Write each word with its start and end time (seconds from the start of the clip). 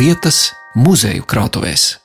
lietas 0.00 0.54
muzeju 0.78 1.26
krātuvēs. 1.28 1.98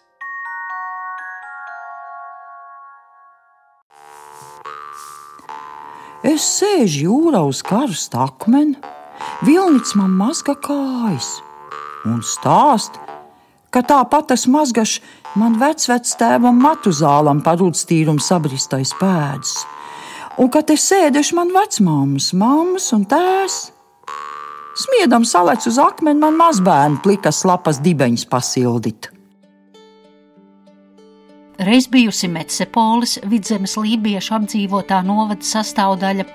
Es 6.25 6.43
sēžu 6.57 7.05
jūrā 7.05 7.43
uz 7.47 7.61
karsta 7.63 8.25
akmeni, 8.25 8.75
vilnis 9.47 9.93
man 9.95 10.15
mazga 10.17 10.57
kājas 10.65 11.37
un 12.09 12.19
stāst, 12.25 12.97
ka 13.71 13.85
tāpat 13.85 14.27
tas 14.33 14.43
mazgašs 14.51 14.97
man 15.39 15.55
vecvectēvam 15.61 16.59
Matuzālam 16.65 17.39
parūdstīrum 17.45 18.19
sabristais 18.19 18.91
pēdas, 18.99 19.55
un 20.41 20.51
ka 20.51 20.65
te 20.67 20.75
sēdeši 20.75 21.39
man 21.39 21.55
vecmāmas, 21.55 22.33
mammas 22.35 22.91
un 22.97 23.07
tēs. 23.07 23.61
Smiedam 24.75 25.23
salec 25.23 25.63
uz 25.69 25.77
akmeni 25.79 26.19
man 26.19 26.35
mazbērnu 26.35 26.99
plikas 27.03 27.45
lapas 27.47 27.79
dibeņas 27.83 28.25
pasildīt. 28.27 29.07
Reiz 31.55 31.85
bijusi 31.87 32.27
Metsepolis, 32.27 33.13
vidzemes 33.31 33.77
lībiešu 33.79 34.33
apdzīvotā 34.35 34.97
novada 35.07 35.47
sastāvdaļa, 35.47 36.25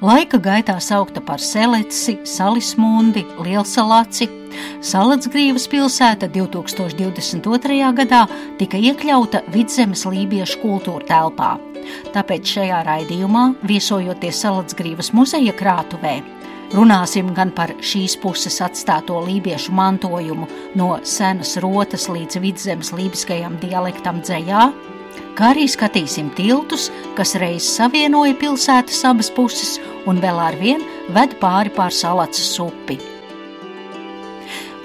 laika 0.00 0.40
gaitā 0.40 0.78
saukta 0.80 1.20
par 1.20 1.44
Seleci, 1.44 2.16
Salismundi, 2.24 3.26
Lielsalaci. 3.44 4.30
Salacgrīvas 4.80 5.68
pilsēta 5.68 6.30
2022. 6.32 7.92
gadā 8.00 8.24
tika 8.56 8.80
iekļauta 8.80 9.44
vidzemes 9.52 10.08
lībiešu 10.08 10.62
kultūra 10.64 11.04
telpā. 11.12 11.52
Tāpēc 12.16 12.56
šajā 12.56 12.80
raidījumā, 12.88 13.50
viesojoties 13.68 14.40
Salacgrīvas 14.46 15.12
muzeja 15.12 15.52
krātuvē, 15.60 16.16
Runāsim 16.70 17.32
gan 17.34 17.50
par 17.50 17.72
šīs 17.82 18.14
puses 18.22 18.60
atstāto 18.62 19.16
lībiešu 19.26 19.72
mantojumu 19.74 20.46
no 20.78 20.92
senas 21.02 21.56
rotas 21.62 22.06
līdz 22.06 22.38
vidzemes 22.44 22.92
lībiskajam 22.94 23.56
dialektam 23.58 24.20
dzējā, 24.22 24.68
kā 25.34 25.50
arī 25.50 25.66
skatīsim 25.66 26.30
tiltus, 26.38 26.86
kas 27.18 27.34
reiz 27.42 27.66
savienoja 27.66 28.38
pilsētas 28.38 29.02
abas 29.10 29.32
puses 29.34 29.80
un 30.06 30.22
vēl 30.22 30.38
ar 30.38 30.60
vien 30.62 30.86
ved 31.10 31.34
pāri 31.42 31.74
pār 31.74 31.90
salacas 31.90 32.54
upi. 32.62 33.00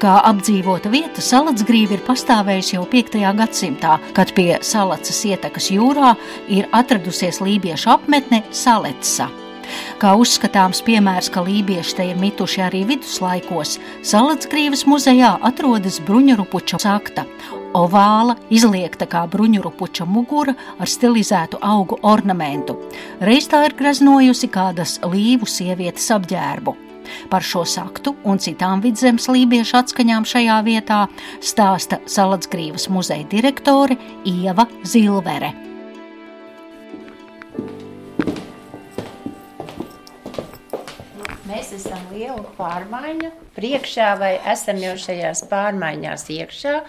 Kā 0.01 0.17
apdzīvota 0.27 0.89
vieta, 0.91 1.21
Salacgrīva 1.23 1.95
ir 1.95 2.03
pastāvējusi 2.03 2.75
jau 2.75 2.83
5. 2.91 3.21
gadsimtā, 3.37 3.95
kad 4.17 4.33
pie 4.35 4.57
Salacas 4.65 5.21
ietekas 5.29 5.69
jūrā 5.71 6.17
ir 6.51 6.67
atradusies 6.75 7.39
lībiešu 7.45 7.93
apmetne 7.93 8.43
Saletsa. 8.51 9.29
Kā 10.01 10.13
uzskatāms 10.19 10.81
piemērs, 10.85 11.29
ka 11.33 11.43
lībieši 11.45 11.97
te 11.97 12.07
ir 12.11 12.21
mituši 12.21 12.63
arī 12.67 12.83
viduslaikos, 12.91 13.77
Salacgrīvas 14.05 14.85
muzejā 14.89 15.35
atrodas 15.49 16.01
bruņurupuča 16.07 16.81
sakta. 16.83 17.25
Ovāla, 17.75 18.37
izliekta 18.53 19.07
kā 19.11 19.25
bruņurupuča 19.27 20.07
mugura 20.07 20.55
ar 20.79 20.87
stilizētu 20.87 21.59
augu 21.59 21.99
ornamentu. 22.07 22.77
Reiz 23.19 23.49
tā 23.51 23.65
ir 23.67 23.75
graznojusi 23.75 24.47
kādas 24.53 24.97
līvu 25.03 25.49
sievietes 25.49 26.07
apģērbu. 26.15 26.77
Par 27.29 27.43
šo 27.45 27.65
saktu 27.69 28.15
un 28.25 28.39
citām 28.41 28.81
vidzemes 28.85 29.27
lībiešu 29.29 29.79
atskaņām 29.81 30.25
šajā 30.31 30.57
vietā 30.65 31.03
stāsta 31.43 32.01
Salacgrīvas 32.09 32.89
muzeja 32.89 33.27
direktore 33.29 33.99
Ieva 34.25 34.69
Zilvere. 34.87 35.74
Mēs 41.45 41.67
esam 41.75 41.99
liela 42.09 42.41
pārmaiņa 42.57 43.27
priekšā, 43.53 44.07
vai 44.17 44.31
esam 44.49 44.79
jau 44.81 44.95
šajās 44.97 45.43
pārmaiņās 45.51 46.23
iekšā. 46.33 46.79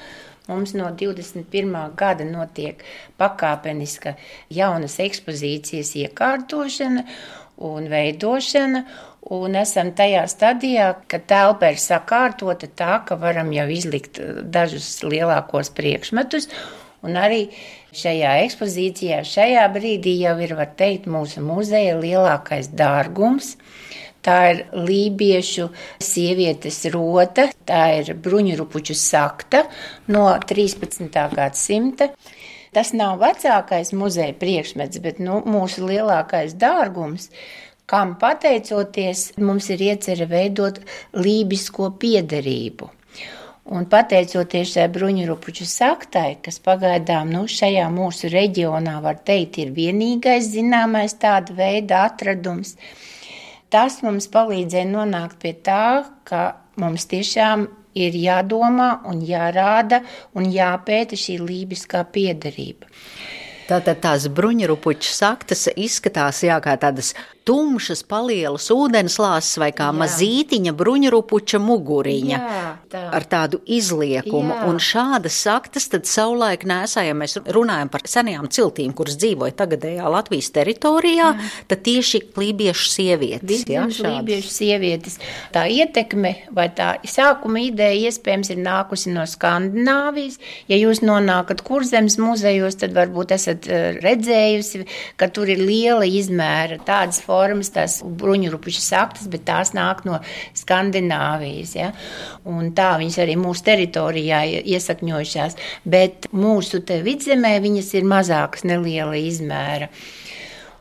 Mums 0.48 0.72
no 0.78 0.86
21. 0.96 1.74
gada 1.98 2.24
notiek 2.24 2.80
pakāpeniska 3.20 4.14
jaunas 4.48 4.96
ekspozīcijas 5.04 5.92
iekārtošana 6.00 7.04
un 7.68 7.90
veidošana. 7.92 8.84
Un 9.36 9.58
esam 9.60 9.90
tajā 9.98 10.22
stadijā, 10.32 10.88
ka 11.10 11.18
telpa 11.18 11.74
ir 11.74 11.80
sakārtota 11.82 12.70
tā, 12.80 13.02
ka 13.04 13.20
varam 13.20 13.52
jau 13.52 13.66
izlikt 13.74 14.22
dažus 14.56 15.02
lielākos 15.04 15.68
priekšmetus. 15.76 16.48
Un 17.04 17.18
arī 17.20 17.50
šajā 17.92 18.38
ekspozīcijā, 18.46 19.20
šajā 19.26 19.66
brīdī 19.74 20.16
jau 20.22 20.38
ir, 20.40 20.56
var 20.56 20.72
teikt, 20.78 21.10
mūsu 21.12 21.44
muzeja 21.44 21.98
lielākais 22.00 22.72
dārgums. 22.72 23.58
Tā 24.26 24.38
ir 24.50 24.64
lībiešu 24.74 25.68
sievietes 26.02 26.80
rota, 26.90 27.44
tā 27.68 27.82
ir 28.00 28.10
bruņurupuču 28.18 28.96
sakta 28.98 29.62
no 30.10 30.26
13. 30.50 31.06
gadsimta. 31.36 32.10
Tas 32.74 32.90
nav 32.92 33.22
vecākais 33.22 33.94
muzeja 33.96 34.34
priekšmets, 34.36 34.98
bet 35.04 35.22
nu, 35.22 35.38
mūsu 35.46 35.86
lielākais 35.86 36.58
dārgums, 36.58 37.30
kam 37.86 38.16
pateicoties 38.20 39.30
mums 39.38 39.70
ir 39.70 39.86
iecerē 39.92 40.26
veidot 40.28 40.82
lībisko 41.14 41.92
piederību. 42.02 42.90
Un 43.66 43.86
pateicoties 43.90 44.74
šai 44.74 44.84
bruņurupuču 44.94 45.64
saktai, 45.66 46.36
kas 46.42 46.60
pagaidām 46.62 47.32
nu, 47.34 47.46
šajā 47.50 47.86
mūsu 47.90 48.30
reģionā, 48.30 49.00
var 49.02 49.22
teikt, 49.26 49.58
ir 49.62 49.72
vienīgais 49.74 50.52
zināmais 50.52 51.16
tāda 51.22 51.54
veida 51.56 52.04
atradums, 52.10 52.76
tas 53.76 54.00
mums 54.04 54.30
palīdzēja 54.32 54.88
nonākt 54.88 55.36
pie 55.42 55.52
tā, 55.66 56.06
ka 56.24 56.46
mums 56.80 57.04
tiešām 57.10 57.66
ir 57.96 58.16
jādomā 58.16 58.90
un 59.10 59.20
jārāda 59.24 60.00
un 60.36 60.48
jāpēta 60.52 61.18
šī 61.20 61.36
lībiskā 61.44 62.04
piederība. 62.12 62.88
Tātad 63.66 63.98
tās 64.04 64.28
bruņurupuču 64.32 65.10
saktas 65.10 65.66
izskatās 65.74 66.44
jā, 66.46 66.56
kā 66.62 66.76
tādas 66.80 67.12
tumšas, 67.46 68.02
palielas 68.08 68.66
ūdenslāses 68.74 69.60
vai 69.62 69.70
kā 69.76 69.90
jā. 69.90 69.96
mazītiņa 70.00 70.72
bruņurupuča 70.76 71.60
muguriņa 71.62 72.34
jā, 72.34 72.62
tā. 72.90 73.02
ar 73.14 73.26
tādu 73.30 73.60
izliekumu. 73.62 74.50
Jā. 74.50 74.64
Un 74.70 74.80
šādas 74.82 75.38
saktas 75.46 75.86
tad 75.92 76.08
savulaik 76.10 76.66
nesāja, 76.66 77.12
ja 77.12 77.18
mēs 77.18 77.38
runājam 77.54 77.90
par 77.92 78.02
senajām 78.10 78.48
ciltīm, 78.50 78.94
kuras 78.98 79.18
dzīvoja 79.22 79.54
tagadējā 79.60 80.10
Latvijas 80.10 80.50
teritorijā, 80.56 81.28
jā. 81.36 81.50
tad 81.70 81.84
tieši 81.86 82.22
lībiešu 82.34 82.90
sievietes. 82.96 83.62
Jā, 83.70 83.86
lībiešu 83.86 84.50
sievietes. 84.50 85.20
Tā 85.54 85.66
ietekme 85.70 86.34
vai 86.56 86.66
tā 86.74 86.96
sākuma 87.06 87.62
ideja 87.62 88.10
iespējams 88.10 88.52
ir 88.56 88.62
nākusi 88.64 89.14
no 89.14 89.26
Skandināvijas. 89.30 90.40
Ja 90.70 90.80
jūs 90.80 91.04
nonākat 91.06 91.62
kurzemes 91.66 92.18
muzejos, 92.18 92.80
tad 92.82 92.96
varbūt 92.96 93.36
esat 93.38 93.70
eh, 93.70 94.02
redzējusi, 94.02 94.84
ka 95.20 95.30
tur 95.30 95.50
ir 95.52 95.62
liela 95.62 96.06
izmēra 96.10 96.80
tādas 96.82 97.22
formas 97.22 97.35
formas, 97.36 97.70
tās 97.74 98.00
bruņurupušas 98.02 98.90
saktas, 98.94 99.30
bet 99.32 99.46
tās 99.48 99.74
nāk 99.76 100.04
no 100.08 100.20
Skandināvijas. 100.56 101.76
Ja? 101.76 101.92
Un 102.48 102.72
tā 102.76 102.94
viņas 103.00 103.20
arī 103.24 103.36
mūsu 103.40 103.66
teritorijā 103.66 104.42
iesakņojušās, 104.64 105.58
bet 105.84 106.30
mūsu 106.32 106.82
vidzemē 106.86 107.58
viņas 107.64 107.92
ir 107.98 108.08
mazākas, 108.08 108.64
neliela 108.68 109.18
izmēra. 109.20 109.90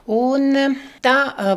Un 0.05 0.53
tā, 1.01 1.15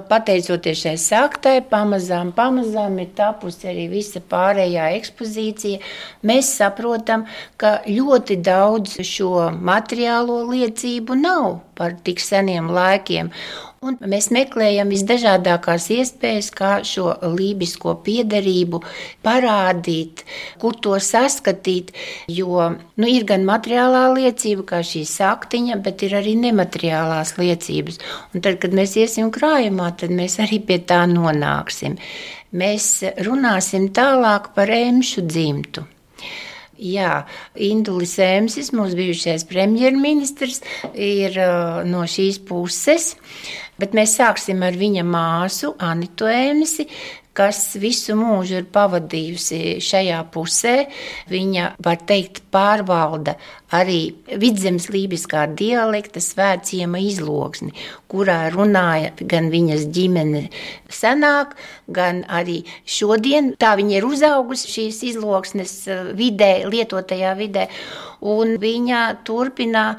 pateicoties 0.09 0.81
šai 0.81 0.95
saktai, 0.97 1.59
pamazām, 1.69 2.31
pamazām 2.33 2.95
ir 3.03 3.11
tapusi 3.17 3.69
arī 3.69 3.85
visa 3.93 4.23
pārējā 4.25 4.87
ekspozīcija. 4.97 5.83
Mēs 6.25 6.55
saprotam, 6.57 7.27
ka 7.61 7.83
ļoti 7.85 8.39
daudz 8.41 8.97
šo 9.05 9.51
materiālo 9.53 10.41
liecību 10.49 11.19
nav 11.21 11.59
par 11.77 12.01
tik 12.01 12.25
seniem 12.25 12.73
laikiem. 12.73 13.29
Un 13.79 13.95
mēs 14.11 14.27
meklējam 14.35 14.89
visdažādākās 14.91 15.85
iespējas, 15.95 16.49
kā 16.51 16.71
šo 16.83 17.13
lībisko 17.31 17.93
piedarību 18.03 18.81
parādīt, 19.23 20.25
kur 20.59 20.75
to 20.83 20.97
saskatīt. 20.99 21.93
Jo 22.27 22.65
nu, 22.75 23.07
ir 23.07 23.23
gan 23.29 23.47
materiālā 23.47 24.09
liecība, 24.17 24.65
kā 24.73 24.81
šī 24.83 25.05
saktiņa, 25.07 25.77
bet 25.85 26.03
ir 26.09 26.17
arī 26.19 26.35
nemateriālās 26.41 27.37
liecības. 27.39 28.01
Un 28.35 28.43
tad, 28.43 28.59
kad 28.65 28.75
mēs 28.75 28.97
iesim 28.99 29.31
krājumā, 29.35 29.93
tad 30.01 30.11
mēs 30.11 30.41
arī 30.43 30.59
pie 30.59 30.81
tā 30.83 31.05
nonāksim. 31.13 31.95
Mēs 32.59 32.91
runāsim 33.29 33.93
tālāk 33.95 34.51
par 34.59 34.75
emšu 34.75 35.23
dzimtu. 35.29 35.87
Jā, 36.79 37.25
Indulis 37.59 38.13
Emsis, 38.23 38.69
mūsu 38.71 38.95
bijušais 38.95 39.43
premjerministrs, 39.51 40.61
ir 40.95 41.35
uh, 41.43 41.81
no 41.83 42.05
šīs 42.07 42.39
puses, 42.47 43.17
bet 43.79 43.95
mēs 43.97 44.19
sāksim 44.19 44.63
ar 44.67 44.77
viņa 44.79 45.07
māsu 45.07 45.75
Anitu 45.79 46.29
Emsi, 46.31 46.89
kas 47.39 47.77
visu 47.79 48.17
mūžu 48.19 48.59
ir 48.59 48.67
pavadījusi 48.75 49.79
šajā 49.85 50.19
pusē. 50.35 50.75
Viņa, 51.31 51.69
var 51.85 52.01
teikt, 52.09 52.43
pārvalda 52.55 53.37
arī 53.79 54.01
vidzemes 54.43 54.89
lībiskā 54.91 55.45
dialekta 55.59 56.23
svētciema 56.25 56.99
izloksni, 57.05 57.75
kurā 58.11 58.41
runāja 58.55 59.13
gan 59.21 59.53
viņas 59.55 59.87
ģimene 59.95 60.49
senāk, 60.91 61.55
gan 61.87 62.25
arī 62.27 62.65
šodien. 62.89 63.53
Tā 63.61 63.77
viņa 63.79 64.01
ir 64.01 64.09
uzaugusi 64.09 64.73
šīs 64.75 65.05
izloksnes 65.13 65.77
eh, 65.87 66.11
vidē, 66.19 66.53
lietotajā 66.67 67.37
vidē, 67.39 67.69
un 68.35 68.57
viņa 68.59 69.05
turpina 69.29 69.93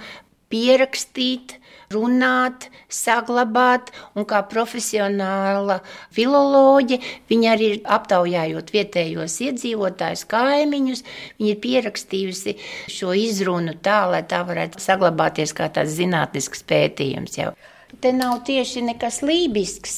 pierakstīt 0.52 1.56
runāt, 1.94 2.68
saglabāt, 2.92 3.90
un 4.18 4.28
kā 4.30 4.44
profesionāla 4.50 5.80
filoloģe, 6.16 7.00
viņa 7.32 7.56
arī 7.56 7.72
aptaujājot 7.98 8.70
vietējos 8.76 9.40
iedzīvotājus, 9.48 10.28
kaimiņus, 10.30 11.04
viņa 11.40 11.56
ir 11.56 11.60
pierakstījusi 11.66 12.56
šo 12.94 13.16
izrunu 13.18 13.74
tā, 13.82 14.04
lai 14.12 14.22
tā 14.30 14.44
varētu 14.46 14.82
saglabāties 14.84 15.56
kā 15.58 15.72
tāds 15.74 15.98
zinātnisks 15.98 16.66
pētījums 16.70 17.42
jau. 17.42 17.54
Te 18.00 18.12
nav 18.14 18.44
tieši 18.46 18.84
nekas 18.86 19.24
lībisks, 19.26 19.96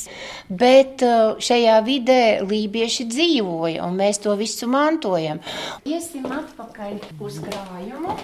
bet 0.48 1.04
uh, 1.04 1.36
šajā 1.44 1.76
vidē 1.84 2.22
lībieši 2.48 3.10
dzīvoja, 3.12 3.84
un 3.84 4.00
mēs 4.00 4.24
to 4.24 4.38
visu 4.40 4.72
mantojam. 4.72 5.44
Iesim 5.84 6.30
atpakaļ 6.32 7.02
uz 7.20 7.42
krājumu. 7.44 8.16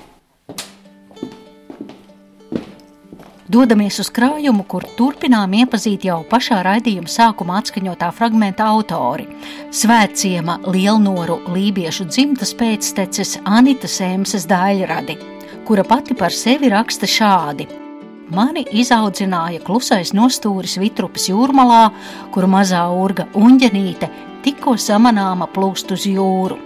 Dodamies 3.48 3.96
uz 4.04 4.10
krājumu, 4.12 4.66
kur 4.68 4.84
turpinām 4.98 5.54
iepazīt 5.62 6.04
jau 6.04 6.18
pašā 6.28 6.58
raidījuma 6.68 7.08
sākumā 7.08 7.62
atskaņotā 7.62 8.10
fragmenta 8.12 8.68
autori- 8.68 9.24
Svētciema 9.80 10.58
lielnoru 10.68 11.40
lībiešu 11.56 12.10
dzimtas 12.12 12.52
pēcteces 12.52 13.38
Anita 13.46 13.88
Sēmses 13.88 14.44
daļradi, 14.52 15.16
kura 15.64 15.88
pati 15.88 16.14
par 16.14 16.36
sevi 16.36 16.68
raksta 16.68 17.08
šādi. 17.08 17.87
Mani 18.28 18.66
izaudzināja 18.76 19.62
klusais 19.64 20.10
nostūris 20.12 20.74
Vitrupas 20.82 21.30
jūrmalā, 21.30 21.86
kur 22.36 22.44
mazā 22.52 22.82
urga 22.92 23.24
uņģenīte 23.40 24.10
tikko 24.44 24.74
samanāma 24.76 25.46
plūst 25.54 25.94
uz 25.96 26.04
jūru. 26.10 26.58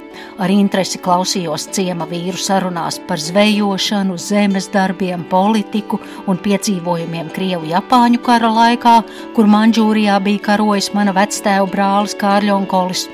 Ar 0.41 0.49
interesi 0.49 0.97
klausījos 0.97 1.67
ciema 1.75 2.07
vīru 2.09 2.39
sarunās 2.41 2.97
par 3.05 3.21
zvejošanu, 3.21 4.17
zemes 4.17 4.71
darbiem, 4.73 5.21
politiku 5.29 5.99
un 6.25 6.41
piedzīvojumiem 6.41 7.29
Krievu-Japāņu 7.35 8.21
kara 8.25 8.49
laikā, 8.57 8.95
kur 9.35 9.49
Manžūrijā 9.49 10.17
bija 10.25 10.41
karojis 10.49 10.89
mana 10.97 11.13
vectēva 11.13 11.67
brālis 11.69 12.17
Kārļonkolis. 12.21 13.05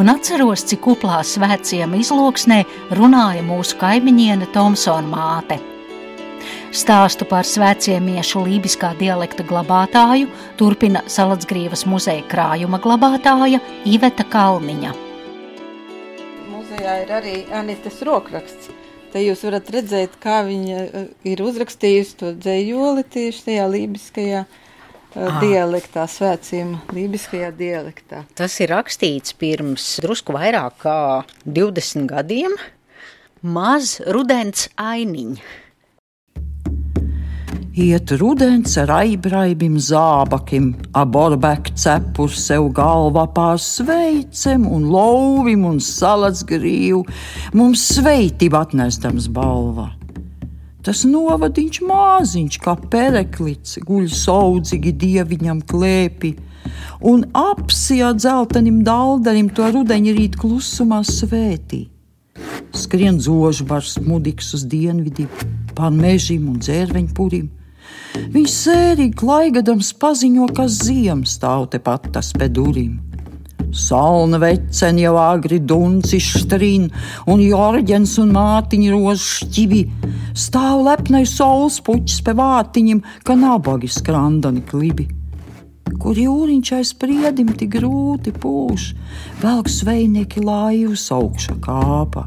Un 0.00 0.08
atceros, 0.14 0.64
cik 0.72 0.80
kuplā 0.88 1.20
svētciema 1.20 2.00
izloksnē 2.00 2.62
runāja 2.96 3.44
mūsu 3.44 3.76
kaimiņiene 3.84 4.48
Tomsona 4.56 5.12
māte. 5.12 5.60
Stāstu 6.70 7.26
par 7.26 7.48
svētciemiešu 7.48 8.44
lībiskā 8.46 8.94
dialekta 9.00 9.42
glabātāju 9.46 10.30
turpina 10.58 11.02
Salatsgrīvas 11.10 11.86
muzeja 11.90 12.22
krājuma 12.30 12.78
glabātāja 12.82 13.58
Iveta 13.84 14.26
Kalniņa 14.30 14.94
muzejā 16.80 17.02
ir 17.02 17.10
arī 17.12 17.36
Anitas 17.52 18.00
rokraksts. 18.06 18.70
Te 19.12 19.20
jūs 19.20 19.42
varat 19.44 19.68
redzēt, 19.74 20.14
kā 20.22 20.40
viņa 20.46 20.78
eh, 20.80 21.06
ir 21.26 21.42
uzrakstījusi 21.42 22.16
to 22.16 22.32
dzējoli 22.38 23.04
tieši 23.10 23.42
tajā 23.48 23.64
lībiskajā 23.68 24.44
uh, 24.46 25.40
dialektā, 25.42 26.06
svētciem 26.06 26.76
lībiskajā 26.94 27.50
dialektā. 27.58 28.22
Tas 28.38 28.54
ir 28.62 28.70
rakstīts 28.70 29.34
pirms 29.34 29.98
drusku 30.04 30.36
vairāk 30.36 30.78
kā 30.84 30.98
20 31.44 32.06
gadiem. 32.08 32.54
Maz 33.42 33.98
rudens 34.06 34.68
ainiņa. 34.78 35.42
Iet 37.70 38.10
rudens 38.18 38.72
ar 38.82 38.90
aibraibim 38.90 39.76
zābakim, 39.78 40.72
aborbek 40.90 41.68
cepur 41.78 42.32
sev 42.34 42.64
galvā 42.74 43.28
pār 43.30 43.60
sveicem 43.62 44.64
un 44.66 44.88
louvim 44.90 45.62
un 45.68 45.78
salats 45.78 46.42
grīvu, 46.42 47.04
mums 47.54 47.84
sveitību 47.94 48.58
atnestams 48.58 49.28
balva. 49.30 49.92
Tas 50.82 51.04
novadiņš 51.06 51.78
māziņš, 51.86 52.58
kā 52.58 52.74
pereklits, 52.90 53.78
guļ 53.86 54.10
saudzīgi 54.18 54.90
dieviņam 55.04 55.62
klēpi, 55.70 56.32
un 57.06 57.22
apsijā 57.38 58.10
dzeltenim 58.18 58.82
daldarim 58.82 59.46
to 59.54 59.70
rudeņa 59.70 60.16
rīt 60.18 60.40
klusumā 60.42 61.04
svētī. 61.06 61.84
Skrien 62.74 63.22
zožu 63.22 63.70
bars 63.70 63.94
mudīgs 64.02 64.50
uz 64.58 64.66
dienvidiem, 64.66 65.30
pār 65.78 65.94
mežiem 65.94 66.50
un 66.50 66.58
dzērveņpurim 66.58 67.59
Viņš 68.34 68.56
sērīgi 68.56 69.16
klaigadams 69.20 69.92
paziņo, 70.00 70.50
ka 70.56 70.66
ziem 70.70 71.24
stāv 71.28 71.68
tepat 71.74 72.10
tas 72.14 72.32
pie 72.36 72.50
durvīm. 72.52 72.98
Salna 73.70 74.38
vecen 74.42 74.98
jau 74.98 75.14
agri 75.20 75.60
dunci 75.62 76.18
štrin, 76.18 76.88
un 77.30 77.42
Jorģens 77.42 78.16
un 78.18 78.32
mātiņa 78.34 78.90
rož 78.96 79.26
šķivi. 79.36 79.84
Stāv 80.34 80.82
lepnai 80.88 81.22
saules 81.28 81.78
puķis 81.86 82.18
pie 82.26 82.34
vātiņiem, 82.40 83.04
ka 83.22 83.38
nabagi 83.38 83.90
skrandani 83.90 84.64
klibi. 84.66 85.06
Kur 86.02 86.18
jūriņš 86.18 86.72
aiz 86.78 86.92
priedim 86.98 87.52
tik 87.58 87.76
grūti 87.76 88.32
pūš, 88.34 88.90
velk 89.42 89.70
zvejnieki 89.70 90.42
laivas 90.42 91.06
augša 91.14 91.58
kāpa. 91.62 92.26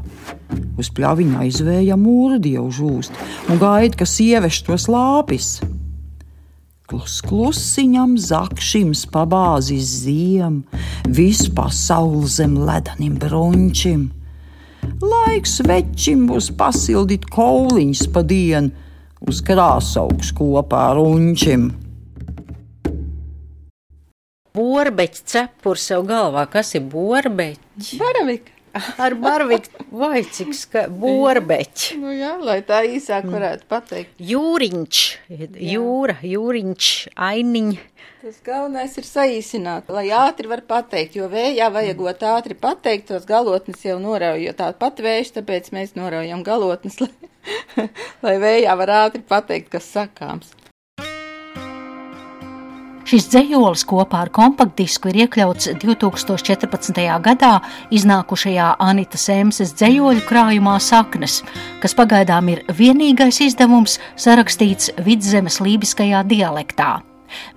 Uz 0.78 0.90
pļaviņa 0.94 1.44
aizvēja 1.44 1.96
mūrdi 2.00 2.56
jau 2.56 2.66
žūst, 2.74 3.14
un 3.50 3.60
gaida, 3.62 4.00
ka 4.00 4.06
sieviešu 4.08 4.66
tos 4.68 4.88
lāpis. 4.90 5.48
Klus 6.84 7.20
klusiņam 7.24 8.18
zakšims 8.20 9.06
pabāzis 9.12 10.02
ziem, 10.04 10.60
visu 11.08 11.48
pasauli 11.56 12.28
zem 12.28 12.58
ledanim 12.60 13.14
brunčim. 13.20 14.10
Laiks 15.00 15.62
večim 15.64 16.26
būs 16.28 16.50
pasildīt 16.58 17.24
kauliņus 17.32 18.04
pa 18.12 18.20
dienu, 18.20 18.74
uz 19.24 19.40
krāsaugs 19.46 20.34
kopā 20.36 20.90
ar 20.92 21.00
unčim. 21.00 21.70
Borbeķis 24.54 25.24
cepur 25.32 25.80
sev 25.80 26.04
galvā, 26.06 26.44
kas 26.50 26.76
ir 26.78 26.84
borbeķis? 26.92 27.94
Baravika. 27.98 28.53
Ar 28.74 29.14
barviku 29.14 29.84
vai 29.94 30.24
cik 30.26 30.74
borbeķi. 30.98 31.98
Nu 32.02 32.10
jā, 32.14 32.32
lai 32.42 32.58
tā 32.66 32.80
īsāk 32.88 33.28
varētu 33.30 33.68
pateikt. 33.70 34.14
Jūriņš, 34.18 35.02
jūra, 35.62 36.16
jūriņš, 36.26 36.88
ainiņ. 37.14 37.70
Tas 38.24 38.40
galvenais 38.40 38.96
ir 38.98 39.06
saīsināt, 39.06 39.90
lai 39.92 40.06
ātri 40.16 40.48
var 40.48 40.64
pateikt, 40.66 41.18
jo 41.18 41.28
vējā 41.30 41.68
vajagot 41.70 42.22
ātri 42.30 42.56
pateikt, 42.56 43.10
tos 43.12 43.28
galotnes 43.28 43.84
jau 43.84 43.98
norauj, 44.00 44.40
jo 44.46 44.54
tā 44.56 44.70
pat 44.80 45.02
vējš, 45.04 45.34
tāpēc 45.38 45.70
mēs 45.76 45.92
noraujam 45.98 46.42
galotnes, 46.46 46.96
lai, 47.04 47.12
lai 48.24 48.36
vējā 48.40 48.78
var 48.80 48.94
ātri 49.04 49.22
pateikt, 49.28 49.68
kas 49.76 49.90
sakāms. 49.92 50.54
Šis 53.04 53.26
dzējolis 53.28 53.82
kopā 53.84 54.22
ar 54.24 54.30
kompaktdisku 54.32 55.10
ir 55.10 55.18
iekļauts 55.26 55.74
2014. 55.82 57.00
gadā 57.20 57.50
iznākušajā 57.92 58.68
Anita 58.80 59.20
Sēmses 59.20 59.74
dzējoļu 59.76 60.22
krājumā 60.24 60.78
Saknes, 60.80 61.42
kas 61.82 61.92
pagaidām 61.98 62.48
ir 62.54 62.62
vienīgais 62.78 63.42
izdevums 63.44 63.98
sarakstīts 64.16 64.94
vidzemes 65.04 65.60
lībiskajā 65.60 66.22
dialektā. 66.30 66.94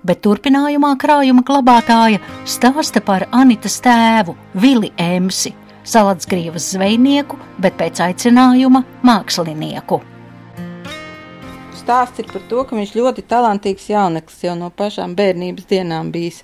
Bet 0.04 0.20
turpinājumā 0.26 0.92
krājuma 1.00 1.46
glabātāja 1.48 2.20
stāsta 2.44 3.00
par 3.00 3.24
Anitas 3.32 3.80
tēvu 3.80 4.36
Vili 4.52 4.92
Emsi, 5.00 5.54
salatsgrīvas 5.80 6.74
zvejnieku, 6.74 7.40
bet 7.56 7.80
pēc 7.80 8.04
aicinājuma 8.10 8.84
mākslinieku 9.00 10.02
stāsts 11.88 12.20
ir 12.20 12.26
par 12.28 12.42
to, 12.50 12.62
ka 12.68 12.76
viņš 12.76 12.90
ļoti 12.98 13.22
talantīgs 13.24 13.88
jauneklis 13.88 14.42
jau 14.44 14.52
no 14.58 14.68
pašām 14.68 15.14
bērnības 15.16 15.68
dienām 15.70 16.12
bijis. 16.12 16.42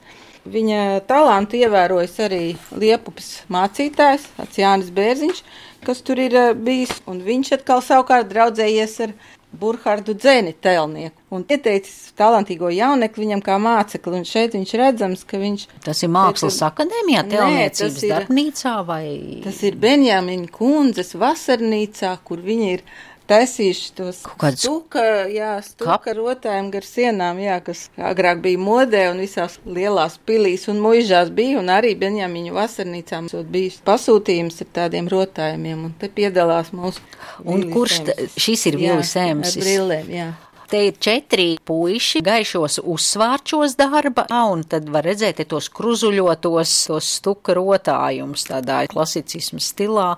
Viņa 0.48 1.04
talantu 1.08 1.58
ievērojis 1.60 2.16
arī 2.24 2.42
Liepupes 2.80 3.28
mācītājs, 3.52 4.26
Jānis 4.56 4.90
Bērziņš, 4.96 5.44
kas 5.84 6.00
tur 6.04 6.20
ir 6.20 6.36
eh, 6.36 6.50
bijis, 6.56 6.96
un 7.08 7.20
viņš 7.24 7.58
atkal 7.58 7.84
savukārt 7.84 8.28
draudzējies 8.32 8.98
ar 9.04 9.14
Burkhardu 9.54 10.16
Dzēni 10.18 10.52
tēlnieku 10.64 11.36
un 11.36 11.44
ieteicis 11.46 12.12
talantīgo 12.18 12.70
jaunekli 12.74 13.24
viņam 13.24 13.42
kā 13.44 13.56
mācekli, 13.62 14.20
un 14.20 14.28
šeit 14.28 14.56
viņš 14.56 14.74
redzams, 14.80 15.24
ka 15.28 15.38
viņš... 15.40 15.66
Tas 15.84 16.02
ir 16.04 16.12
mākslas 16.14 16.58
ir, 16.58 16.66
akadēmijā, 16.68 17.24
tēlniecības 17.30 18.02
ir, 18.02 18.14
darbnīcā 18.16 18.74
vai... 18.88 19.06
Tas 19.44 19.60
ir 19.66 19.78
Benjamina 19.80 20.50
kundzes 20.52 21.14
vasarnīcā, 21.20 22.16
kur 22.26 22.42
viņa 22.44 22.70
ir 22.76 22.84
taisījuši 23.30 23.90
tos 23.98 24.20
stuka, 24.60 25.04
jā, 25.32 25.56
stuka 25.64 26.14
rotājiem 26.16 26.70
gar 26.74 26.86
sienām, 26.86 27.40
jā, 27.42 27.58
kas 27.64 27.86
agrāk 27.96 28.42
bija 28.44 28.60
modē 28.60 29.04
un 29.12 29.22
visās 29.24 29.58
lielās 29.64 30.18
pilīs 30.28 30.68
un 30.72 30.80
muižās 30.84 31.32
bija, 31.34 31.58
un 31.62 31.72
arī 31.72 31.94
Benjamiņu 31.98 32.54
vasarnīcām 32.56 33.28
bijis 33.50 33.80
pasūtījums 33.86 34.62
ar 34.64 34.72
tādiem 34.80 35.10
rotājumiem, 35.12 35.86
un 35.88 35.94
te 36.00 36.10
piedalās 36.12 36.72
mūsu. 36.76 37.04
Un 37.44 37.68
kurš 37.72 38.02
šis 38.36 38.68
ir 38.70 38.80
Vilis 38.80 39.14
Sēms? 39.16 39.54
Ar 39.54 39.64
brillēm, 39.64 40.10
jā. 40.12 40.32
Te 40.74 40.80
ir 40.88 40.96
četri 40.96 41.58
puiši, 41.68 42.22
gaišos 42.24 42.80
uzsvārčos 42.80 43.76
darba, 43.78 44.24
un 44.48 44.64
tad 44.66 44.88
var 44.90 45.04
redzēt 45.06 45.42
tos 45.50 45.68
kruzuļotos, 45.70 46.72
tos 46.88 47.10
stuka 47.20 47.54
rotājumus 47.54 48.48
tādā 48.48 48.80
klasicismu 48.90 49.60
stilā. 49.62 50.14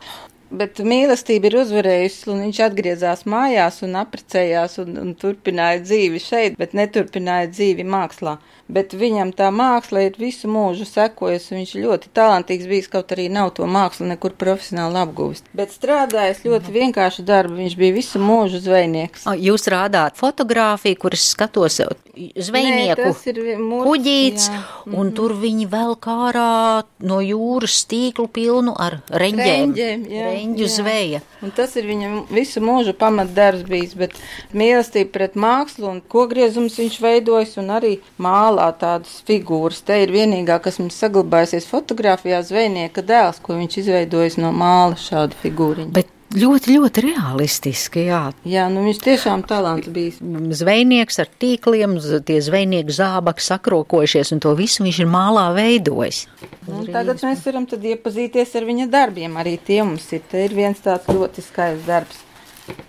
Bet 0.51 0.79
mīlestība 0.79 1.51
ir 1.51 1.59
uzvarējusi, 1.63 2.29
un 2.31 2.45
viņš 2.47 2.61
atgriezās 2.69 3.25
mājās 3.27 3.81
un 3.83 3.97
apprecējās 3.99 4.79
un, 4.85 4.99
un 5.03 5.15
turpināja 5.19 5.81
dzīvi 5.83 6.23
šeit, 6.23 6.59
bet 6.61 6.77
neturpināja 6.79 7.51
dzīvi 7.51 7.87
mākslā 7.97 8.39
bet 8.69 8.95
viņam 8.99 9.33
tā 9.37 9.49
māksla 9.55 10.07
ir 10.09 10.17
visu 10.21 10.51
mūžu 10.51 10.87
sekojusi. 10.89 11.55
Viņš 11.57 11.75
ļoti 11.83 12.11
talantīgs 12.17 12.69
bijis, 12.71 12.91
kaut 12.93 13.13
arī 13.15 13.29
nav 13.33 13.53
to 13.57 13.67
mākslu 13.71 14.09
nekur 14.11 14.35
profesionāli 14.39 15.01
apguvis. 15.03 15.45
Bet 15.57 15.75
strādājis 15.75 16.45
ļoti 16.47 16.75
vienkāršu 16.75 17.27
darbu, 17.27 17.59
viņš 17.61 17.77
bija 17.79 17.97
visu 17.97 18.23
mūžu 18.23 18.63
zvejnieks. 18.65 19.29
Jūs 19.47 19.69
rādāt 19.73 20.19
fotografiju, 20.19 20.99
kuras 21.07 21.31
skatos 21.35 21.81
zvejnieku 22.17 23.11
Nē, 23.13 23.81
kuģīts, 23.85 24.47
jā. 24.49 24.61
un 24.87 24.95
-hmm. 24.95 25.15
tur 25.17 25.35
viņi 25.37 25.67
vēl 25.69 25.97
kārā 26.01 26.85
no 27.05 27.21
jūras 27.21 27.83
stīklu 27.85 28.29
pilnu 28.33 28.73
ar 28.73 29.03
reņģiem, 29.11 29.75
reņģiem 29.77 30.46
jā. 30.55 30.71
zveja. 30.79 31.23
Un 31.43 31.53
tas 31.55 31.75
ir 31.77 31.89
viņam 31.91 32.19
visu 32.33 32.63
mūžu 32.65 32.95
pamatdarbs 32.99 33.67
bijis, 33.69 33.97
bet 33.99 34.17
mīlestība 34.57 35.13
pret 35.17 35.37
mākslu 35.39 35.91
un 35.91 36.01
kogriezums 36.01 36.79
viņš 36.79 37.01
veidojis 37.03 37.57
un 37.63 37.75
arī 37.77 37.97
māla 38.23 38.37
malā 38.47 38.71
tādas 38.81 39.21
figūras. 39.27 39.83
Te 39.87 40.01
ir 40.05 40.13
vienīgā, 40.15 40.59
kas 40.65 40.81
mums 40.83 40.99
saglabājusies 41.03 41.69
fotografijā, 41.71 42.43
zvejnieka 42.47 43.05
dēls, 43.07 43.43
ko 43.43 43.59
viņš 43.61 43.81
izveidojis 43.85 44.41
no 44.43 44.53
māla 44.57 44.99
šādu 45.01 45.39
figūriņu. 45.43 45.95
Bet 45.97 46.16
Ļoti, 46.35 46.75
ļoti 46.75 47.03
realistiski, 47.05 48.03
jā. 48.09 48.21
Jā, 48.49 48.65
nu 48.73 48.83
viņš 48.83 48.99
tiešām 49.05 49.45
talants 49.47 49.87
bijis. 49.95 50.19
Zvejnieks 50.59 51.21
ar 51.23 51.29
tīkliem, 51.31 51.95
tie 52.27 52.41
zvejnieku 52.43 52.95
zābaki 52.97 53.45
sakrokojušies, 53.47 54.33
un 54.35 54.43
to 54.43 54.57
visu 54.59 54.83
viņš 54.83 54.99
ir 55.05 55.11
mālā 55.13 55.47
veidojis. 55.55 56.25
Nu, 56.67 56.83
tagad 56.91 57.23
mēs 57.23 57.45
varam 57.47 57.69
iepazīties 57.71 58.57
ar 58.59 58.67
viņa 58.67 58.89
darbiem. 58.91 59.39
Arī 59.39 59.55
tie 59.69 59.85
mums 59.87 60.09
ir. 60.17 60.25
Te 60.27 60.43
ir 60.49 60.57
viens 60.57 60.83
tāds 60.83 61.07
ļoti 61.07 61.47
skaists 61.47 61.87
darbs. 61.87 62.19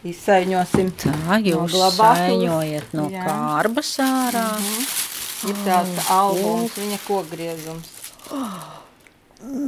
Izsaiņosim. 0.07 0.89
Tā, 1.05 1.37
jūs 1.45 1.77
no 1.77 1.91
saiņojat 1.93 2.97
no 2.97 3.05
jā. 3.13 3.21
kārbas 3.21 3.93
ārā. 4.01 4.47
Uh 4.57 4.65
mhm. 4.65 4.81
-huh. 4.81 5.05
Ir 5.47 5.57
tāds 5.61 6.09
albums, 6.09 6.73
viņa 6.73 6.97
kokgriezums. 7.05 7.89
Oh, 8.33 8.77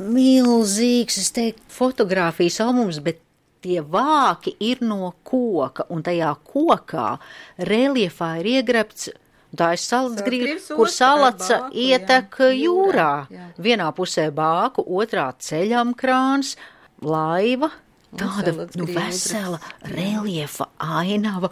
milzīgs, 0.09 1.19
es 1.21 1.29
teiktu, 1.35 1.61
fotografijas 1.69 2.57
albums, 2.65 2.97
bet 3.05 3.21
tie 3.63 3.79
vāki 3.81 4.55
ir 4.63 4.83
no 4.85 5.13
koka, 5.23 5.87
un 5.93 6.03
tajā 6.05 6.33
kokā 6.51 7.09
reliefā 7.69 8.35
ir 8.41 8.53
iegrebts. 8.59 9.09
Tā 9.49 9.71
ir 9.73 9.81
salas 9.81 10.21
grība, 10.21 10.59
kur 10.77 10.91
salaca 10.93 11.63
ietek 11.73 12.37
jā, 12.43 12.51
jūrā. 12.67 13.13
Jā. 13.33 13.47
Vienā 13.57 13.87
pusē 13.97 14.27
bāku, 14.29 14.85
otrā 14.85 15.31
ceļam 15.41 15.95
krāns, 15.97 16.53
laiva, 17.01 17.71
tāda 18.13 18.53
nu, 18.77 18.85
vesela 18.85 19.57
reliefa 19.89 20.69
ainava, 20.77 21.49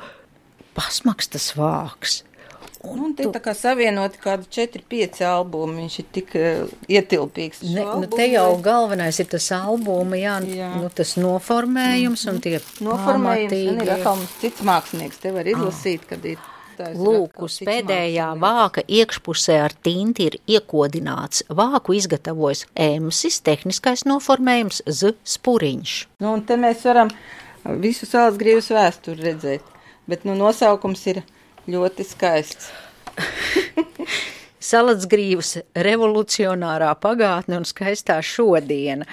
pasmakstas 0.77 1.55
vāks. 1.57 2.21
Un, 2.91 3.03
un 3.07 3.13
tie 3.17 3.27
tā 3.33 3.41
kā 3.43 3.53
savienoti 3.57 4.19
kādi 4.21 4.47
4-5 4.57 5.21
albumi, 5.27 5.83
viņš 5.83 5.95
ir 6.01 6.07
tik 6.15 6.35
uh, 6.39 6.75
ietilpīgs. 6.91 7.63
Ne, 7.75 7.85
nu 8.01 8.09
te 8.11 8.27
jau 8.31 8.49
galvenais 8.63 9.19
ir 9.21 9.29
tas 9.31 9.49
albumi, 9.55 10.21
jā, 10.23 10.37
jā. 10.47 10.69
Nu, 10.79 10.91
tas 10.93 11.15
noformējums 11.19 12.25
mm 12.25 12.29
-hmm. 12.29 12.35
un 12.35 12.41
tie 12.41 12.85
Noformējums, 12.85 13.49
pamatīgi. 13.51 13.71
un 13.73 13.81
ir 13.81 13.91
atkal 13.95 14.21
cits 14.41 14.61
mākslinieks, 14.61 15.19
te 15.21 15.31
var 15.31 15.47
izlasīt, 15.47 16.05
ah. 16.05 16.09
kad 16.09 16.25
ir. 16.25 16.45
Lūk, 16.77 17.41
uz 17.41 17.55
pēdējā 17.65 18.27
vāka 18.37 18.83
iekšpusē 18.85 19.55
ar 19.63 19.73
tinti 19.73 20.27
ir 20.29 20.35
iekodināts. 20.45 21.41
Vāku 21.49 21.95
izgatavojas 21.97 22.67
emsis, 22.75 23.41
tehniskais 23.41 24.05
noformējums 24.05 24.83
Z 24.85 25.15
spuriņš. 25.25 25.95
Nu, 26.21 26.33
un 26.33 26.45
te 26.45 26.53
mēs 26.53 26.85
varam 26.85 27.09
visu 27.81 28.05
salas 28.05 28.37
grīvas 28.37 28.69
vēsturi 28.69 29.25
redzēt, 29.25 29.63
bet 30.05 30.23
nu 30.29 30.35
nosaukums 30.37 31.01
ir 31.07 31.23
Ļoti 31.67 32.05
skaists. 32.07 32.69
Salatsgrīvs, 34.67 35.57
revolucionārā 35.87 36.91
pagātne 36.99 37.59
un 37.61 37.67
skaistā 37.67 38.19
šodiena. 38.25 39.07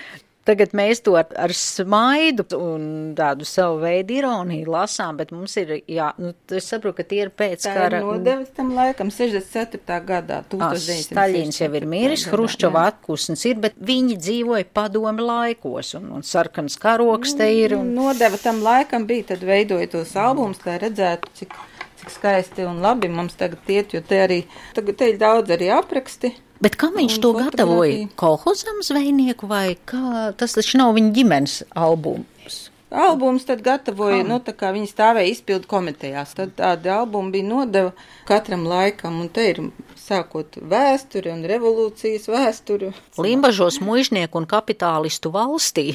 Tagad 0.44 0.74
mēs 0.76 1.00
to 1.00 1.14
ar, 1.16 1.52
smaidu 1.56 2.44
un 2.58 2.82
tādu 3.16 3.46
savu 3.48 3.78
veidu 3.80 4.18
ironiju 4.18 4.68
lasām, 4.74 5.16
bet 5.16 5.30
mums 5.32 5.54
ir, 5.56 5.78
jā, 5.88 6.10
nu, 6.20 6.34
es 6.52 6.68
saprotu, 6.68 6.98
ka 6.98 7.06
tie 7.08 7.22
ir 7.24 7.30
pēc 7.32 7.64
Tā 7.64 7.86
ir 7.86 7.96
nodevis 8.04 8.52
tam 8.52 8.74
laikam 8.76 9.08
64. 9.08 9.80
gadā, 10.04 10.42
1960. 10.52 11.14
Staļins 11.14 11.60
jau 11.62 11.70
ir 11.80 11.88
miris, 11.88 12.26
Hruščova 12.28 12.84
atkusnes 12.90 13.44
ir, 13.48 13.56
bet 13.64 13.78
viņi 13.80 14.18
dzīvoja 14.20 14.68
padomi 14.76 15.24
laikos 15.24 15.94
un, 15.96 16.12
un 16.18 16.26
sarkans 16.28 16.76
karoks 16.82 17.38
te 17.40 17.48
ir. 17.62 17.78
Un... 17.80 17.94
Nodeva 17.96 18.40
tam 18.42 18.60
laikam 18.66 19.08
bija, 19.08 19.30
tad 19.32 19.48
veidoja 19.48 19.88
tos 19.96 20.12
albums, 20.20 20.60
lai 20.68 20.76
redzētu, 20.84 21.32
cik 21.40 21.56
cik 22.04 22.12
skaisti 22.12 22.64
un 22.68 22.82
labi 22.84 23.08
mums 23.08 23.36
tagad 23.38 23.64
iet, 23.68 23.94
jo 23.94 24.02
te 24.04 24.20
arī 24.20 24.44
tagad 24.76 24.98
te 25.00 25.08
ir 25.12 25.18
daudz 25.20 25.54
arī 25.54 25.70
apraksti. 25.72 26.34
Bet 26.60 26.76
kā 26.80 26.90
viņš 26.92 27.16
to 27.20 27.32
gatavoja? 27.36 28.06
Kolhozam 28.16 28.82
zvejnieku 28.84 29.48
vai 29.48 29.76
kā? 29.88 30.32
Tas 30.36 30.54
taču 30.56 30.78
nav 30.80 30.94
viņa 30.96 31.12
ģimenes 31.16 31.56
albums. 31.74 32.60
Albums 32.94 33.44
tad 33.48 33.64
gatavoja, 33.64 34.20
oh. 34.22 34.28
nu, 34.28 34.38
tā 34.44 34.54
kā 34.54 34.70
viņi 34.74 34.86
stāvēja 34.92 35.32
izpildu 35.32 35.66
komitejās. 35.66 36.36
Tad 36.38 36.54
tādi 36.60 36.92
albumi 36.94 37.34
bija 37.34 37.48
nodeva 37.48 37.90
katram 38.28 38.68
laikam, 38.70 39.18
un 39.24 39.32
te 39.34 39.48
ir 39.50 39.60
sākot 40.04 40.58
vēsturi 40.60 41.32
un 41.32 41.44
revolūcijas 41.48 42.28
vēsturi. 42.28 42.90
Limbažos 43.20 43.80
mužnieku 43.84 44.40
un 44.40 44.48
kapitālistu 44.48 45.32
valstī. 45.34 45.86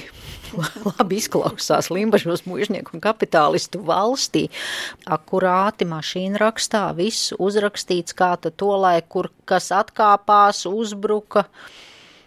Labi 0.90 1.20
izklausās 1.22 1.92
Limbažos 1.94 2.46
mužnieku 2.50 2.98
un 2.98 3.04
kapitālistu 3.04 3.84
valstī. 3.86 4.48
Akurāti 5.06 5.88
mašīna 5.90 6.42
rakstā, 6.42 6.88
viss 6.98 7.34
uzrakstīts 7.38 8.18
kā 8.18 8.34
to 8.40 8.74
laiku, 8.78 9.08
kur 9.10 9.30
kas 9.50 9.72
atkāpās, 9.76 10.66
uzbruka. 10.70 11.46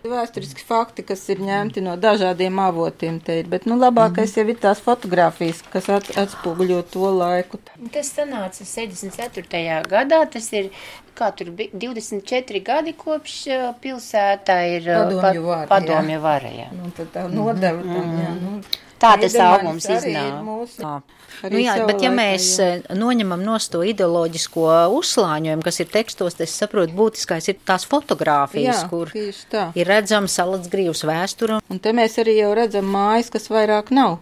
Vēsturiski 0.03 0.65
fakti, 0.67 1.05
kas 1.07 1.21
ir 1.31 1.39
ņemti 1.47 1.83
no 1.85 1.93
dažādiem 2.01 2.57
avotiem, 2.59 3.21
te 3.23 3.37
ir. 3.39 3.47
Bet 3.51 3.69
nu, 3.71 3.77
labākais 3.79 4.33
mm. 4.33 4.41
jau 4.41 4.51
ir 4.51 4.59
tās 4.65 4.81
fotogrāfijas, 4.83 5.61
kas 5.71 5.87
at, 5.95 6.11
atspoguļo 6.19 6.81
to 6.91 7.13
laiku. 7.15 7.61
Tas 7.95 8.11
sanāca 8.17 8.67
74. 8.67 9.77
gadā. 9.87 10.25
Tas 10.33 10.51
ir 10.59 10.73
kā 11.19 11.33
tur 11.37 11.51
bija 11.57 11.71
24 11.75 12.63
gadi 12.65 12.95
kopš 12.99 13.35
pilsētā 13.83 14.61
ir 14.77 14.89
padomju 14.93 15.45
vara. 15.49 15.67
Padomju 15.71 16.23
vara 16.23 16.55
jā. 16.55 16.71
Nu, 16.77 16.91
tad 16.97 17.13
tā 17.15 17.27
nodeva 17.29 17.83
mm 17.83 17.89
-hmm. 17.89 18.01
tam, 18.01 18.19
jā. 18.21 18.35
Nu, 18.41 18.81
Tā 19.03 19.17
tas 19.19 19.35
albums 19.43 19.87
iznāk. 19.91 21.03
Nu 21.51 21.59
jā, 21.59 21.75
bet 21.89 22.05
ja 22.05 22.11
mēs 22.15 22.49
jā. 22.61 22.69
noņemam 22.95 23.41
no 23.43 23.57
to 23.73 23.81
ideoloģisko 23.89 24.67
uzslāņojumu, 24.95 25.65
kas 25.67 25.81
ir 25.83 25.89
tekstos, 25.91 26.37
es 26.45 26.55
saprotu, 26.55 26.95
būtiskais 26.95 27.49
ir 27.51 27.59
tās 27.67 27.87
fotogrāfijas, 27.89 28.85
jā, 28.85 28.89
kur 28.93 29.11
ir 29.17 29.91
redzama 29.91 30.31
salats 30.31 30.71
grīvs 30.71 31.03
vēstura. 31.09 31.59
Un 31.73 31.83
te 31.83 31.95
mēs 31.97 32.21
arī 32.23 32.37
jau 32.39 32.53
redzam 32.55 32.87
mājas, 32.95 33.33
kas 33.35 33.51
vairāk 33.51 33.91
nav, 33.97 34.21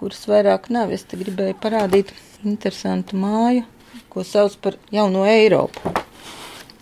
kuras 0.00 0.24
vairāk 0.30 0.70
nav. 0.72 0.94
Es 0.96 1.04
te 1.04 1.20
gribēju 1.20 1.60
parādīt 1.60 2.14
interesantu 2.46 3.20
māju, 3.20 3.66
ko 4.08 4.24
sauc 4.24 4.56
par 4.64 4.80
jauno 4.94 5.28
Eiropu. 5.28 6.05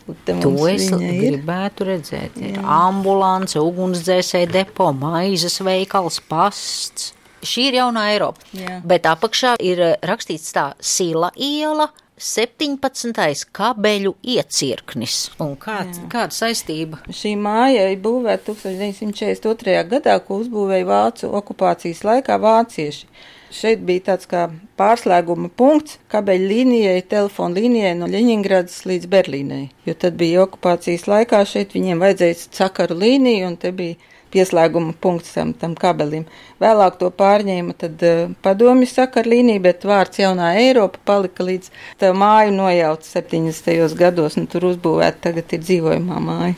To 0.05 0.53
es 0.69 0.91
gribētu 0.93 1.89
redzēt. 1.89 2.37
Ir 2.45 2.61
ambulance, 2.61 3.57
ugunsdzēsēji 3.61 4.51
depo, 4.53 4.91
maizes 4.93 5.61
veikals, 5.65 6.21
pasts. 6.29 7.13
Šī 7.45 7.69
ir 7.71 7.79
jaunā 7.81 8.07
Eiropa. 8.13 8.41
Jā. 8.57 8.79
Bet 8.89 9.09
apakšā 9.09 9.57
ir 9.65 9.81
rakstīts 10.05 10.53
tā 10.57 10.73
Sila 10.81 11.33
iela. 11.37 11.91
17. 12.15 13.49
kabeļu 13.51 14.13
iecirknis. 14.37 15.17
Un 15.43 15.57
kād, 15.59 15.97
kāda 16.13 16.37
saistība? 16.37 17.01
Šī 17.11 17.33
māja 17.35 17.89
ir 17.91 17.99
būvēta 18.05 18.55
1942. 18.55 19.81
gadā, 19.91 20.15
ko 20.23 20.39
uzbūvēja 20.45 20.87
Vācu 20.87 21.33
okupācijas 21.35 22.05
laikā 22.07 22.39
vācieši. 22.39 23.09
Šeit 23.53 23.85
bija 23.87 24.07
tāds 24.11 24.29
kā 24.31 24.47
pārslēguma 24.81 25.51
punkts 25.57 25.99
kabeļu 26.13 26.49
līnijai, 26.51 27.05
telefona 27.11 27.61
līnijai 27.61 27.93
no 27.99 28.09
Ļeņingradas 28.11 28.85
līdz 28.89 29.11
Berlīnai. 29.13 29.63
Jo 29.87 29.95
tad 29.95 30.17
bija 30.21 30.47
okupācijas 30.47 31.07
laikā 31.11 31.45
šeit 31.49 31.77
viņiem 31.77 32.03
vajadzēja 32.03 32.41
sakaru 32.49 32.99
līniju 33.03 33.53
un 33.53 33.57
te 33.61 33.73
bija 33.77 34.01
pieslēguma 34.35 34.97
punkts 35.01 35.37
tam, 35.37 35.53
tam 35.55 35.77
kabelim. 35.79 36.27
Vēlāk 36.63 36.99
to 36.99 37.11
pārņēma 37.15 37.77
tad 37.79 38.03
uh, 38.07 38.35
padomju 38.43 38.89
sakar 38.91 39.29
līnija, 39.31 39.63
bet 39.69 39.87
vārds 39.87 40.19
jaunā 40.23 40.55
Eiropa 40.59 40.99
palika 41.07 41.47
līdz 41.47 41.71
tā 42.03 42.11
māju 42.17 42.57
nojauta 42.57 43.07
70. 43.07 43.95
gados, 44.01 44.39
un 44.41 44.51
tur 44.51 44.67
uzbūvēta 44.73 45.29
tagad 45.29 45.55
ir 45.55 45.63
dzīvojumā 45.63 46.23
māja. 46.25 46.57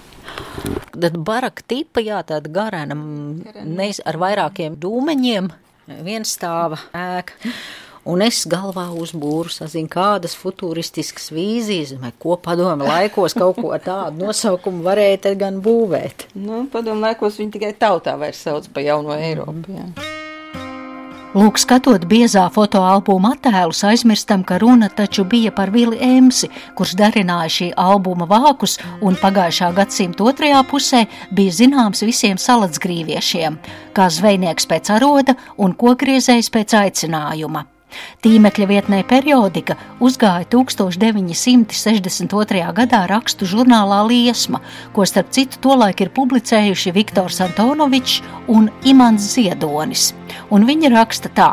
Tad 0.97 1.19
baraka 1.21 1.63
tipa, 1.69 2.01
jā, 2.01 2.23
tāda 2.27 2.51
garena, 2.53 2.97
neiz 3.65 4.01
ar 4.05 4.17
vairākiem 4.21 4.79
dūmeņiem, 4.81 5.53
viens 5.87 6.37
stāva 6.37 6.81
ēka. 6.93 7.53
Un 8.07 8.23
es 8.23 8.45
galvā 8.47 8.85
uzbūru, 8.95 9.51
sazinu, 9.51 9.91
kādas 9.91 10.37
futuristiskas 10.39 11.33
vīzijas, 11.35 11.97
vai 11.99 12.13
ko 12.23 12.37
padomu 12.39 12.87
laikos 12.87 13.35
kaut 13.35 13.59
ko 13.59 13.73
tādu 13.83 14.23
nosaukumu 14.23 14.87
varēja 14.87 15.35
gan 15.41 15.59
būvēt. 15.65 16.29
Nu, 16.39 16.69
padomu 16.71 17.03
laikos 17.03 17.41
viņi 17.43 17.57
tikai 17.59 17.73
tautā 17.75 18.15
vairs 18.21 18.47
sauc 18.47 18.71
pa 18.71 18.87
jauno 18.87 19.17
Eiropu. 19.19 19.75
Jā. 19.75 20.06
Lūk, 21.37 21.59
skatot 21.61 22.07
biezā 22.09 22.47
fotoalbuma 22.49 23.35
attēlus, 23.35 23.83
aizmirstam, 23.85 24.41
ka 24.49 24.57
runa 24.63 24.89
taču 24.89 25.27
bija 25.29 25.51
par 25.53 25.69
Vili 25.75 25.99
Emsi, 26.01 26.49
kurš 26.79 26.95
darināja 26.97 27.53
šī 27.59 27.69
albuma 27.77 28.25
vākus, 28.31 28.79
un 29.05 29.21
pagājušā 29.21 29.69
gadsimta 29.77 30.25
otrajā 30.33 30.65
pusē 30.71 31.05
bija 31.37 31.59
zināms 31.61 32.01
visiem 32.09 32.41
salacgrīviešiem, 32.41 33.61
kā 33.93 34.09
zvejnieks 34.17 34.73
pēc 34.73 34.95
aroda 34.97 35.37
un 35.61 35.77
kokriezējs 35.77 36.49
pēc 36.57 36.81
aicinājuma. 36.87 37.67
Tīmekļa 38.25 38.67
vietnē 38.67 39.03
periodika 39.07 39.77
uzgāja 40.03 40.45
1962. 40.53 42.73
gadā 42.77 43.07
rakstu 43.11 43.47
žurnālā 43.47 44.01
Liesma, 44.09 44.61
ko 44.93 45.05
starp 45.07 45.31
citu 45.37 45.59
tolaik 45.69 46.01
ir 46.03 46.11
publicējuši 46.17 46.93
Viktors 46.97 47.41
Antonovičs 47.45 48.23
un 48.49 48.71
Imants 48.85 49.25
Ziedonis. 49.37 50.15
Un 50.51 50.67
viņi 50.69 50.89
raksta 50.97 51.29
tā. 51.37 51.53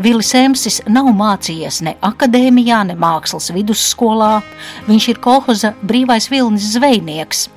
Vilis 0.00 0.32
Emsis 0.36 0.80
nav 0.88 1.08
mācījies 1.16 1.82
ne 1.84 1.96
akadēmijā, 2.04 2.82
ne 2.88 2.96
mākslas 3.00 3.50
vidusskolā. 3.52 4.40
Viņš 4.88 5.04
ir 5.12 5.18
kolhoza 5.24 5.74
brīvais 5.84 6.30
vilnis 6.32 6.64
zvejnieks, 6.76 7.48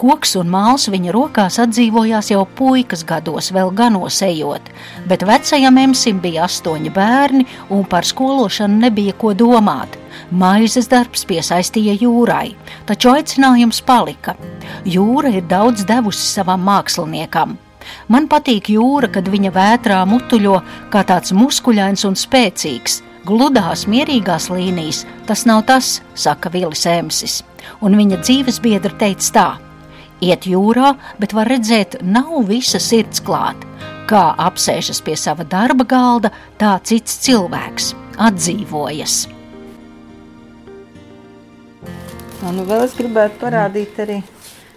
Koks 0.00 0.36
un 0.40 0.50
māls 0.52 0.88
viņa 0.92 1.12
rokās 1.14 1.58
atdzīvojās 1.62 2.32
jau 2.32 2.44
puikas 2.58 3.04
gados, 3.08 3.50
vēl 3.54 3.72
ganos 3.76 4.20
ejot, 4.26 4.70
bet 5.08 5.24
vecajam 5.28 5.78
emsim 5.82 6.20
bija 6.22 6.46
astoņi 6.48 6.92
bērni 6.94 7.46
un 7.70 7.84
par 7.88 8.08
skološanu 8.08 8.82
nebija 8.86 9.16
ko 9.18 9.34
domāt. 9.34 9.98
Maizes 10.30 10.88
darbs 10.88 11.26
piesaistīja 11.28 11.96
jūrai, 12.00 12.54
taču 12.88 13.12
aicinājums 13.12 13.82
palika. 13.84 14.36
Jūra 14.84 15.32
ir 15.32 15.46
daudz 15.48 15.86
devusi 15.88 16.24
savam 16.24 16.64
māksliniekam. 16.68 17.56
Man 18.08 18.28
patīk 18.30 18.70
jūra, 18.72 19.10
kad 19.12 19.28
viņa 19.28 19.52
vētrā 19.54 20.02
mutuļo 20.08 20.60
kā 20.92 21.02
tāds 21.08 21.34
muskuļains 21.36 22.06
un 22.08 22.18
spēcīgs. 22.18 23.00
Gludās, 23.22 23.84
mierīgās 23.86 24.48
līnijas. 24.50 25.04
Tas 25.28 25.44
nav 25.46 25.62
tas, 25.68 26.00
saka 26.18 26.50
Vilis 26.50 26.82
Emsis. 26.90 27.36
Un 27.78 27.94
viņa 27.94 28.18
dzīves 28.24 28.58
biedra 28.64 28.90
teica 28.98 29.28
tā: 29.36 29.44
Iet 30.22 30.48
jūrā, 30.50 30.96
bet 31.22 31.34
var 31.34 31.50
redzēt, 31.50 32.00
nav 32.02 32.48
visa 32.50 32.82
sirds 32.82 33.22
klāta. 33.22 33.68
Kā 34.10 34.24
apsēžas 34.42 34.98
pie 35.06 35.14
sava 35.16 35.46
darba 35.46 35.86
galda, 35.86 36.32
tā 36.58 36.74
cits 36.82 37.20
cilvēks 37.22 37.92
atdzīvojas. 38.18 39.16
Nu, 42.42 42.66
vēl 42.66 42.88
es 42.88 42.98
gribētu 42.98 43.38
parādīt 43.38 44.02
arī, 44.02 44.18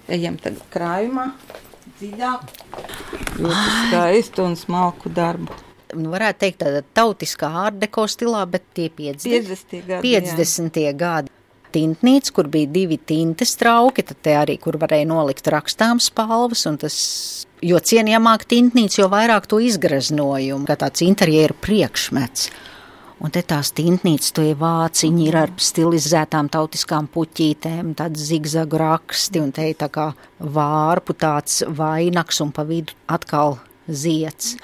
ejam 0.05 0.37
tagad 0.37 0.61
krājumā, 0.71 1.31
dziļāk, 1.97 2.57
ļoti 3.41 3.77
skaistu 3.81 4.45
un 4.45 4.53
smalku 4.59 5.09
darbu 5.09 5.65
nu, 5.97 6.11
varētu 6.13 6.43
teikt, 6.45 6.61
tāda 6.63 6.83
tautiskā 6.97 7.49
ārdeko 7.65 8.05
stilā, 8.11 8.43
bet 8.49 8.67
tie 8.77 8.89
50. 8.93 9.49
50. 9.55 9.81
gadi. 9.87 10.13
50. 10.13 10.85
gadi 10.99 11.35
tintnīca, 11.75 12.33
kur 12.35 12.49
bija 12.51 12.69
divi 12.71 12.97
tintes 12.97 13.55
trauki, 13.59 14.05
tad 14.07 14.21
te 14.23 14.35
arī, 14.39 14.57
kur 14.61 14.77
varēja 14.81 15.07
nolikt 15.09 15.49
rakstām 15.51 16.01
spalvas, 16.03 16.65
un 16.69 16.79
tas, 16.81 16.95
jo 17.65 17.81
cienījamāk 17.91 18.47
tintnīca, 18.51 19.01
jo 19.01 19.09
vairāk 19.11 19.49
to 19.51 19.59
izgraznojumu, 19.63 20.67
kā 20.69 20.79
tāds 20.85 21.03
interjera 21.05 21.57
priekšmets. 21.65 22.49
Un 23.23 23.31
te 23.31 23.39
tās 23.47 23.69
tintnīcas, 23.71 24.33
to 24.35 24.43
ir 24.43 24.57
vāciņi, 24.59 25.27
ir 25.29 25.37
ar 25.39 25.53
stilizētām 25.63 26.49
tautiskām 26.51 27.07
puķītēm, 27.13 27.93
tāds 27.95 28.25
zigzagu 28.27 28.79
raksti, 28.81 29.39
un 29.39 29.53
te 29.55 29.69
ir 29.71 29.77
tā 29.79 29.87
kā 29.91 30.09
vārpu 30.39 31.15
tāds 31.15 31.61
vainaks, 31.79 32.41
un 32.43 32.51
pa 32.55 32.67
vidu 32.67 32.95
atkal 33.07 33.55
ziets. 33.87 34.55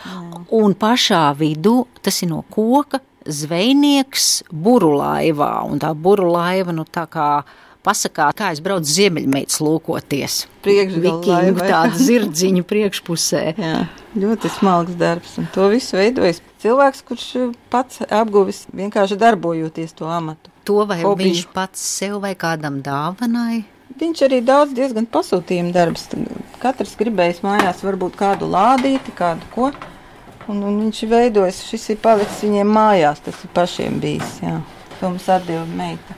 Un 0.51 0.75
pašā 0.77 1.23
vidū 1.37 1.85
tas 2.01 2.21
ir 2.23 2.31
no 2.31 2.43
koka, 2.49 3.01
zvejnieks 3.25 4.29
burulaivā, 4.49 5.53
un 5.69 5.81
tā 5.81 5.91
burulaiva, 5.93 6.73
nu 6.73 6.85
tā 6.89 7.05
kā 7.11 7.43
pasakā, 7.85 8.29
kā 8.37 8.51
es 8.53 8.61
braucu 8.63 8.89
ziemeļmeitas 8.89 9.59
lūkoties. 9.61 10.45
Priekšvikingu 10.65 11.65
tādu 11.65 12.01
zirdziņu 12.07 12.65
priekšpusē. 12.69 13.43
Jā, 13.57 13.75
ļoti 14.21 14.51
smalks 14.57 14.97
darbs, 14.99 15.35
un 15.41 15.49
to 15.53 15.67
visu 15.73 15.97
veidojas 15.97 16.41
cilvēks, 16.61 17.03
kurš 17.07 17.27
pats 17.73 18.03
apguvis 18.05 18.65
vienkārši 18.73 19.17
darbojoties 19.21 19.97
to 19.97 20.09
amatu. 20.09 20.53
To 20.69 20.85
vai 20.85 21.01
Hobiju. 21.01 21.31
viņš 21.31 21.45
pats 21.55 21.81
sev 21.97 22.19
vai 22.21 22.35
kādam 22.37 22.81
dāvanai? 22.85 23.63
Viņš 24.01 24.21
arī 24.27 24.39
daudz 24.45 24.75
diezgan 24.77 25.07
pasūtījumu 25.09 25.73
darbs. 25.75 26.07
Katrs 26.61 26.93
gribējis 26.99 27.41
mājās 27.45 27.81
varbūt 27.85 28.19
kādu 28.19 28.49
lādīti, 28.51 29.13
kādu 29.17 29.47
ko. 29.53 29.71
Un, 30.49 30.59
un 30.65 30.77
viņš 30.83 30.99
ir 31.05 31.09
veidojis, 31.11 31.63
šis 31.69 31.93
ir 31.93 32.01
palicis 32.03 32.43
viņiem 32.45 32.69
mājās, 32.75 33.21
tas 33.25 33.39
ir 33.45 33.51
pašiem 33.55 33.97
bijis. 34.03 34.37
Jā. 34.43 34.59
To 34.99 35.09
mums 35.09 35.25
atdeva 35.31 35.65
meita. 35.69 36.17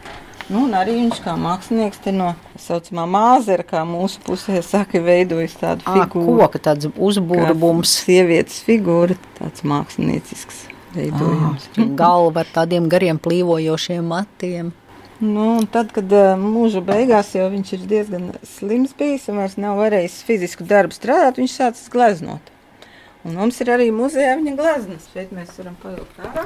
Nu, 0.50 0.66
un 0.66 0.74
arī 0.76 0.98
viņš 0.98 1.22
kā 1.24 1.38
mākslinieks 1.40 2.02
no 2.12 2.34
tā 2.36 2.60
saucamā 2.66 3.06
māzera, 3.08 3.64
kā 3.64 3.86
mūsu 3.88 4.20
pusē 4.26 4.60
saka, 4.66 5.00
veidojis 5.00 5.56
tādu 5.60 5.88
figūru. 5.88 6.36
Koka 6.44 6.60
tāds 6.68 6.90
uzbūrbums. 6.92 7.96
Sievietes 8.04 8.60
figūra, 8.68 9.16
tāds 9.40 9.64
māksliniecisks 9.64 10.66
veidojums. 10.94 11.70
Ah, 11.78 11.88
galva 11.98 12.44
ar 12.44 12.52
tādiem 12.60 12.90
gariem 12.92 13.20
plīvojošiem 13.24 14.12
matiem. 14.12 14.74
Nu, 15.22 15.62
tad, 15.72 15.92
kad 15.94 16.10
uh, 16.12 16.34
mūža 16.40 16.82
beigās 16.86 17.30
jau 17.38 17.46
viņš 17.54 17.74
ir 17.78 17.84
diezgan 17.90 18.32
slims 18.48 18.96
bijis 18.98 19.30
un 19.30 19.44
vairs 19.44 19.60
nav 19.62 19.78
varējis 19.80 20.24
fizisku 20.26 20.66
darbu 20.68 20.96
strādāt, 20.96 21.38
viņš 21.40 21.54
sācis 21.60 21.92
gleznot. 21.94 22.50
Un 23.24 23.38
mums 23.40 23.62
ir 23.64 23.70
arī 23.72 23.88
muzejā 23.96 24.34
viņa 24.40 24.56
gleznas. 24.58 25.06
Šeit 25.14 25.30
mēs 25.32 25.54
varam 25.60 25.78
pavilkt 25.80 26.18
ārā 26.20 26.44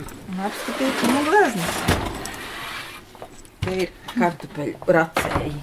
un 0.00 0.40
apskatīt 0.48 1.04
viņa 1.04 1.22
gleznas. 1.28 1.76
Te 3.64 3.76
ir 3.84 3.94
kartupeļu 4.16 4.96
racēji. 4.96 5.54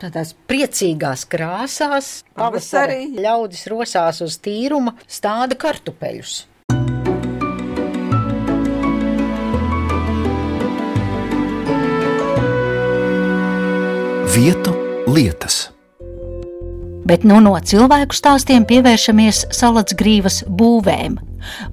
Tādās 0.00 0.34
priecīgās 0.48 1.24
krāsās 1.28 2.12
pavasarī 2.36 3.06
ļaudis 3.20 3.66
rosās 3.72 4.20
uz 4.24 4.38
tīruma 4.42 4.96
stāda 5.08 5.56
kartupeļus. 5.60 6.49
Vietu 14.40 14.72
lietas 15.04 15.66
bet 17.04 17.24
nu 17.26 17.40
no 17.44 17.52
cilvēku 17.58 18.16
stāstiem 18.16 18.64
pievēršamies 18.64 19.42
salacgrīvas 19.52 20.44
būvēm. 20.46 21.18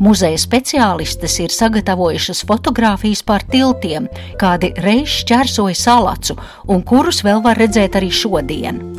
Muzeja 0.04 0.40
speciālistes 0.42 1.38
ir 1.44 1.54
sagatavojušas 1.54 2.44
fotogrāfijas 2.50 3.24
par 3.24 3.46
tiltiem, 3.54 4.10
kādi 4.42 4.74
reiz 4.84 5.22
šķērsoja 5.22 5.78
salacu 5.78 6.40
un 6.68 6.84
kurus 6.84 7.24
vēl 7.24 7.44
var 7.46 7.62
redzēt 7.62 7.96
arī 8.02 8.12
šodien. 8.12 8.97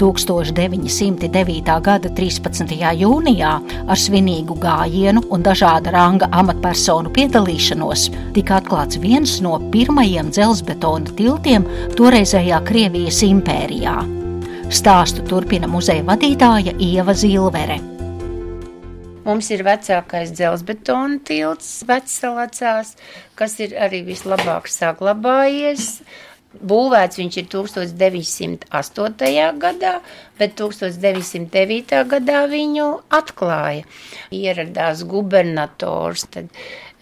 1909. 0.00 1.78
gada 1.84 2.10
13. 2.18 2.74
jūnijā 3.00 3.52
ar 3.86 4.00
svinīgu 4.00 4.58
gājienu 4.62 5.24
un 5.30 5.44
dažāda 5.46 5.94
ranga 5.94 6.28
amatpersonu 6.32 7.12
piedalīšanos 7.14 8.08
tika 8.36 8.58
atklāts 8.60 9.00
viens 9.00 9.38
no 9.44 9.56
pirmajiem 9.72 10.30
dzelzbetona 10.34 11.16
tiltiem 11.18 11.66
toreizējā 11.98 12.60
Krievijas 12.68 13.22
impērijā. 13.26 13.96
Stāstu 14.74 15.24
turpina 15.28 15.68
muzeja 15.70 16.04
vadītāja 16.06 16.74
Ieva 16.82 17.14
Zilvere. 17.14 17.80
Mums 19.24 19.48
ir 19.54 19.62
vecākais 19.64 20.34
dzelzbetona 20.36 21.16
tilts 21.24 21.68
Vecsalacās, 21.88 22.90
kas 23.38 23.54
ir 23.64 23.72
arī 23.80 24.02
vislabāk 24.04 24.68
saglabājies. 24.68 26.02
Būvēts 26.62 27.18
viņš 27.18 27.36
ir 27.40 27.46
1908. 27.50 29.58
gadā, 29.58 29.94
bet 30.38 30.54
1909. 30.60 32.04
gadā 32.08 32.46
viņu 32.50 32.88
atklāja. 33.18 33.84
Ieradās 34.30 35.02
gubernators, 35.08 36.26
tad 36.30 36.46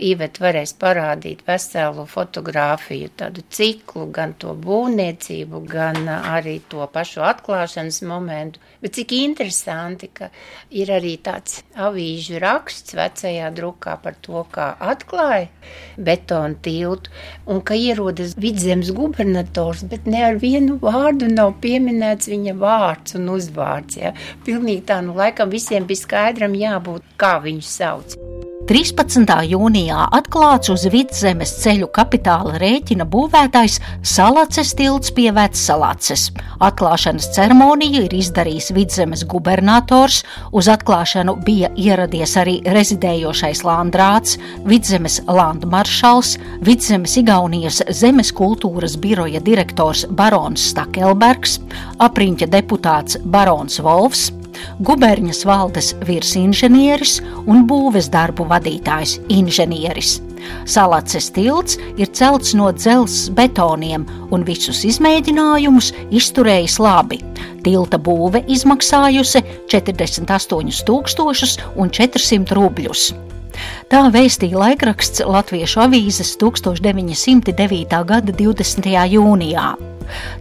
Ivet 0.02 0.40
varēs 0.42 0.72
parādīt 0.80 1.44
veselu 1.46 2.04
fotografiju, 2.10 3.10
tādu 3.20 3.44
ciklu, 3.54 4.08
gan 4.14 4.32
to 4.40 4.54
būvniecību, 4.58 5.60
gan 5.68 6.08
arī 6.10 6.56
to 6.72 6.86
pašu 6.90 7.22
atklāšanas 7.26 8.00
momentu. 8.08 8.58
Bet 8.82 8.96
cik 8.98 9.14
interesanti, 9.20 10.08
ka 10.10 10.30
ir 10.74 10.90
arī 10.90 11.14
tāds 11.22 11.60
avīžu 11.78 12.40
raksts 12.42 12.96
vecajā 12.98 13.52
drukā 13.54 13.96
par 14.02 14.18
to, 14.26 14.42
kā 14.50 14.72
atklāja 14.80 15.46
betonu 15.96 16.58
tiltu 16.66 17.12
un 17.46 17.62
ka 17.62 17.78
ierodas 17.78 18.34
vidzemes 18.42 18.90
gubernators, 18.96 19.86
bet 19.86 20.10
ne 20.10 20.26
ar 20.32 20.42
vienu 20.42 20.80
vārdu 20.82 21.30
nav 21.30 21.54
pieminēts 21.62 22.30
viņa 22.32 22.58
vārds 22.58 23.18
un 23.20 23.30
uzvārds. 23.36 24.02
Ja? 24.02 24.16
Pilnīgi 24.46 24.86
tā, 24.90 25.00
nu 25.06 25.14
laikam 25.18 25.52
visiem 25.52 25.86
bija 25.86 26.06
skaidram 26.06 26.58
jābūt, 26.58 27.06
kā 27.20 27.36
viņu 27.46 27.66
sauc. 27.66 28.31
13. 28.62 29.26
jūnijā 29.50 30.04
atklāts 30.14 30.70
uz 30.70 30.84
vidzemes 30.86 31.50
ceļu 31.64 31.88
kapitāla 31.90 32.60
rēķina 32.62 33.02
būvētais 33.10 33.80
Salaces 34.06 34.70
tilts 34.78 35.10
pie 35.16 35.32
Vecsalāces. 35.34 36.28
Atklāšanas 36.62 37.26
ceremoniju 37.34 38.04
ir 38.06 38.14
izdarījis 38.14 38.70
vidzemes 38.76 39.24
gubernators, 39.26 40.20
uz 40.54 40.68
atklāšanu 40.70 41.34
bija 41.42 41.72
ieradies 41.74 42.36
arī 42.38 42.60
rezidējošais 42.76 43.64
landrāts, 43.66 44.38
vidzemes 44.62 45.18
landmaršals, 45.26 46.36
vidzemes 46.62 47.16
Igaunijas 47.18 47.80
zemes 47.90 48.30
kultūras 48.30 48.94
biroja 48.94 49.42
direktors 49.42 50.06
Barons 50.06 50.70
Stakelbergs, 50.70 51.58
apriņķa 51.98 52.50
deputāts 52.54 53.18
Barons 53.26 53.82
Volfs, 53.82 54.30
guberņas 54.84 55.44
valdes 55.48 55.94
virsinženieris 56.08 57.20
un 57.46 57.64
būves 57.68 58.10
darbu 58.12 58.44
vadītājs 58.50 59.12
inženieris. 59.32 60.20
Salaces 60.66 61.30
tilts 61.34 61.78
ir 61.96 62.08
celts 62.18 62.54
no 62.58 62.72
dzelzs 62.74 63.30
betoniem 63.36 64.06
un 64.34 64.44
visus 64.46 64.84
izmēģinājumus 64.88 65.92
izturējis 66.10 66.78
labi. 66.82 67.18
Tilta 67.62 67.98
būve 67.98 68.44
izmaksājusi 68.50 69.42
48,400 69.70 72.54
rubļus. 72.58 73.14
Tā 73.92 74.06
vēstīja 74.12 74.56
laikraksts 74.56 75.24
Latviešu 75.28 75.82
avīzes 75.84 76.36
1909. 76.40 78.04
gada 78.08 78.32
20. 78.32 78.92
jūnijā. 79.12 79.72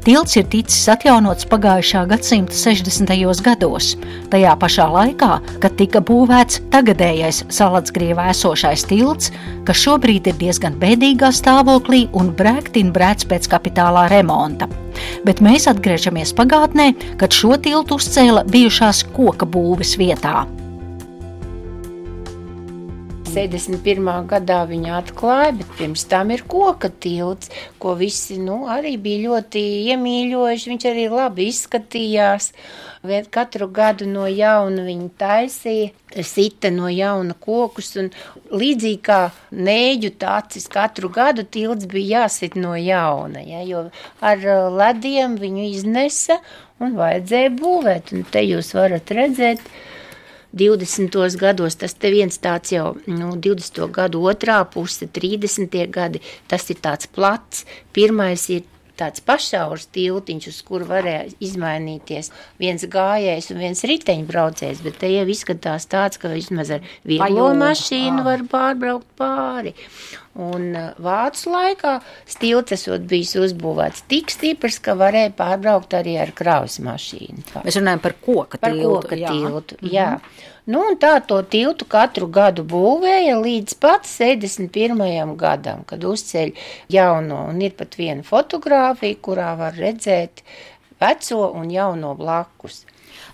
Tilts 0.05 0.37
ir 0.39 0.47
ticis 0.51 0.87
atjaunots 0.91 1.47
pagājušā 1.51 2.03
gadsimta 2.09 2.55
60. 2.57 3.11
gados, 3.45 3.93
tajā 4.33 4.53
pašā 4.59 4.87
laikā, 4.91 5.31
kad 5.63 5.75
tika 5.79 6.01
būvēts 6.03 6.61
tagadējais 6.73 7.43
Salatsgrievā 7.53 8.29
esošais 8.33 8.85
tilts, 8.89 9.31
kas 9.67 9.83
šobrīd 9.83 10.31
ir 10.31 10.39
diezgan 10.41 10.77
bēdīgā 10.81 11.31
stāvoklī 11.35 12.07
un 12.17 12.33
brēktin 12.37 12.91
brēc 12.95 13.27
pēc 13.29 13.51
kapitālā 13.51 14.07
remonta. 14.11 14.69
Bet 15.25 15.43
mēs 15.43 15.69
atgriežamies 15.71 16.33
pagātnē, 16.37 16.91
kad 17.21 17.35
šo 17.35 17.57
tiltu 17.61 17.99
uzcēla 18.01 18.45
bijušās 18.51 19.05
koka 19.15 19.47
būves 19.47 19.95
vietā. 20.01 20.43
71. 23.31 24.09
gadā 24.27 24.59
viņa 24.67 24.95
atklāja, 24.97 25.53
bet 25.55 25.69
pirms 25.77 26.03
tam 26.11 26.33
ir 26.35 26.43
koka 26.51 26.89
tilts, 26.91 27.51
ko 27.79 27.93
visi 27.99 28.35
nu, 28.41 28.65
arī 28.67 28.97
bija 28.99 29.29
ļoti 29.29 29.61
iemīļojuši. 29.93 30.71
Viņš 30.73 30.87
arī 30.89 31.05
labi 31.11 31.47
izskatījās. 31.47 32.51
Vien 33.07 33.29
katru 33.33 33.69
gadu 33.71 34.05
no 34.05 34.27
jauna 34.29 34.83
viņa 34.85 35.07
taisīja, 35.21 35.93
sita 36.27 36.69
no 36.75 36.89
jauna 36.91 37.33
kokus, 37.39 37.95
līdzīgi 38.51 38.99
kā 39.07 39.21
nēģu 39.55 40.11
tacis, 40.21 40.67
katru 40.71 41.09
gadu 41.13 41.47
tilts 41.47 41.87
bija 41.89 42.25
jāsit 42.25 42.59
no 42.59 42.75
jauna, 42.75 43.41
ja, 43.47 43.63
jo 43.65 43.87
ar 44.19 44.43
uh, 44.43 44.67
lediem 44.75 45.39
viņu 45.39 45.69
iznesa 45.71 46.37
un 46.81 46.99
vajadzēja 46.99 47.55
būvēt, 47.57 48.13
un 48.13 48.27
te 48.29 48.43
jūs 48.45 48.75
varat 48.77 49.15
redzēt, 49.15 49.63
20. 50.53 51.37
gados 51.39 51.77
tas 51.79 51.93
te 51.95 52.11
viens 52.11 52.37
tāds 52.43 52.73
jau, 52.73 52.97
nu, 53.07 53.35
20. 53.39 53.87
gadu 53.95 54.25
otrā 54.27 54.59
puse, 54.67 55.07
30. 55.07 55.79
gadi, 55.91 56.21
tas 56.51 56.67
ir 56.69 56.81
tāds 56.83 57.07
plats. 57.07 57.65
Pirmais 57.95 58.49
ir 58.51 58.67
tāds 59.01 59.23
pašaurs 59.25 59.87
tiltiņš, 59.95 60.47
uz 60.51 60.59
kuru 60.67 60.87
varēja 60.89 61.31
izmainīties 61.43 62.31
viens 62.61 62.85
gājējs 62.85 63.51
un 63.53 63.61
viens 63.63 63.85
riteņbraucējs, 63.91 64.83
bet 64.85 64.99
te 65.01 65.09
jau 65.13 65.25
izskatās 65.31 65.87
tāds, 65.91 66.21
ka 66.21 66.33
vismaz 66.33 66.73
ar 66.77 66.85
vieglo 67.07 67.51
mašīnu 67.57 68.25
var 68.27 68.45
pārbraukt 68.51 69.07
pāri. 69.19 69.73
Un 70.39 70.69
uh, 70.79 70.91
vācu 71.03 71.51
laikā 71.51 71.97
stilts 72.29 72.71
esot 72.77 73.03
bijis 73.07 73.33
uzbūvēts 73.35 74.05
tik 74.07 74.31
stiprs, 74.31 74.79
ka 74.79 74.95
varēja 74.95 75.33
pārbraukt 75.35 75.91
arī 75.97 76.15
ar 76.23 76.31
kravas 76.35 76.79
mašīnu. 76.79 77.43
Mēs 77.65 77.79
runājam 77.81 78.03
par 78.05 78.15
koka 78.23 78.61
par 78.61 78.71
tiltu. 78.71 78.93
Koka 78.95 79.19
jā. 79.19 79.27
tiltu 79.27 79.75
mm 79.75 79.87
-hmm. 79.87 79.93
jā. 79.93 80.19
Nu, 80.65 80.83
un 80.87 80.95
tā 81.01 81.15
to 81.27 81.41
tiltu 81.41 81.85
katru 81.89 82.27
gadu 82.27 82.63
būvēja 82.63 83.33
līdz 83.41 83.73
pat 83.81 84.05
71. 84.05 85.35
gadam, 85.35 85.83
kad 85.83 86.03
uzceļ 86.03 86.51
jauno. 86.89 87.45
Un 87.49 87.61
ir 87.61 87.71
pat 87.71 87.97
viena 87.97 88.23
fotografija, 88.23 89.15
kurā 89.21 89.57
var 89.57 89.73
redzēt 89.73 90.43
veco 91.01 91.51
un 91.57 91.71
jauno 91.71 92.13
blakus. 92.15 92.85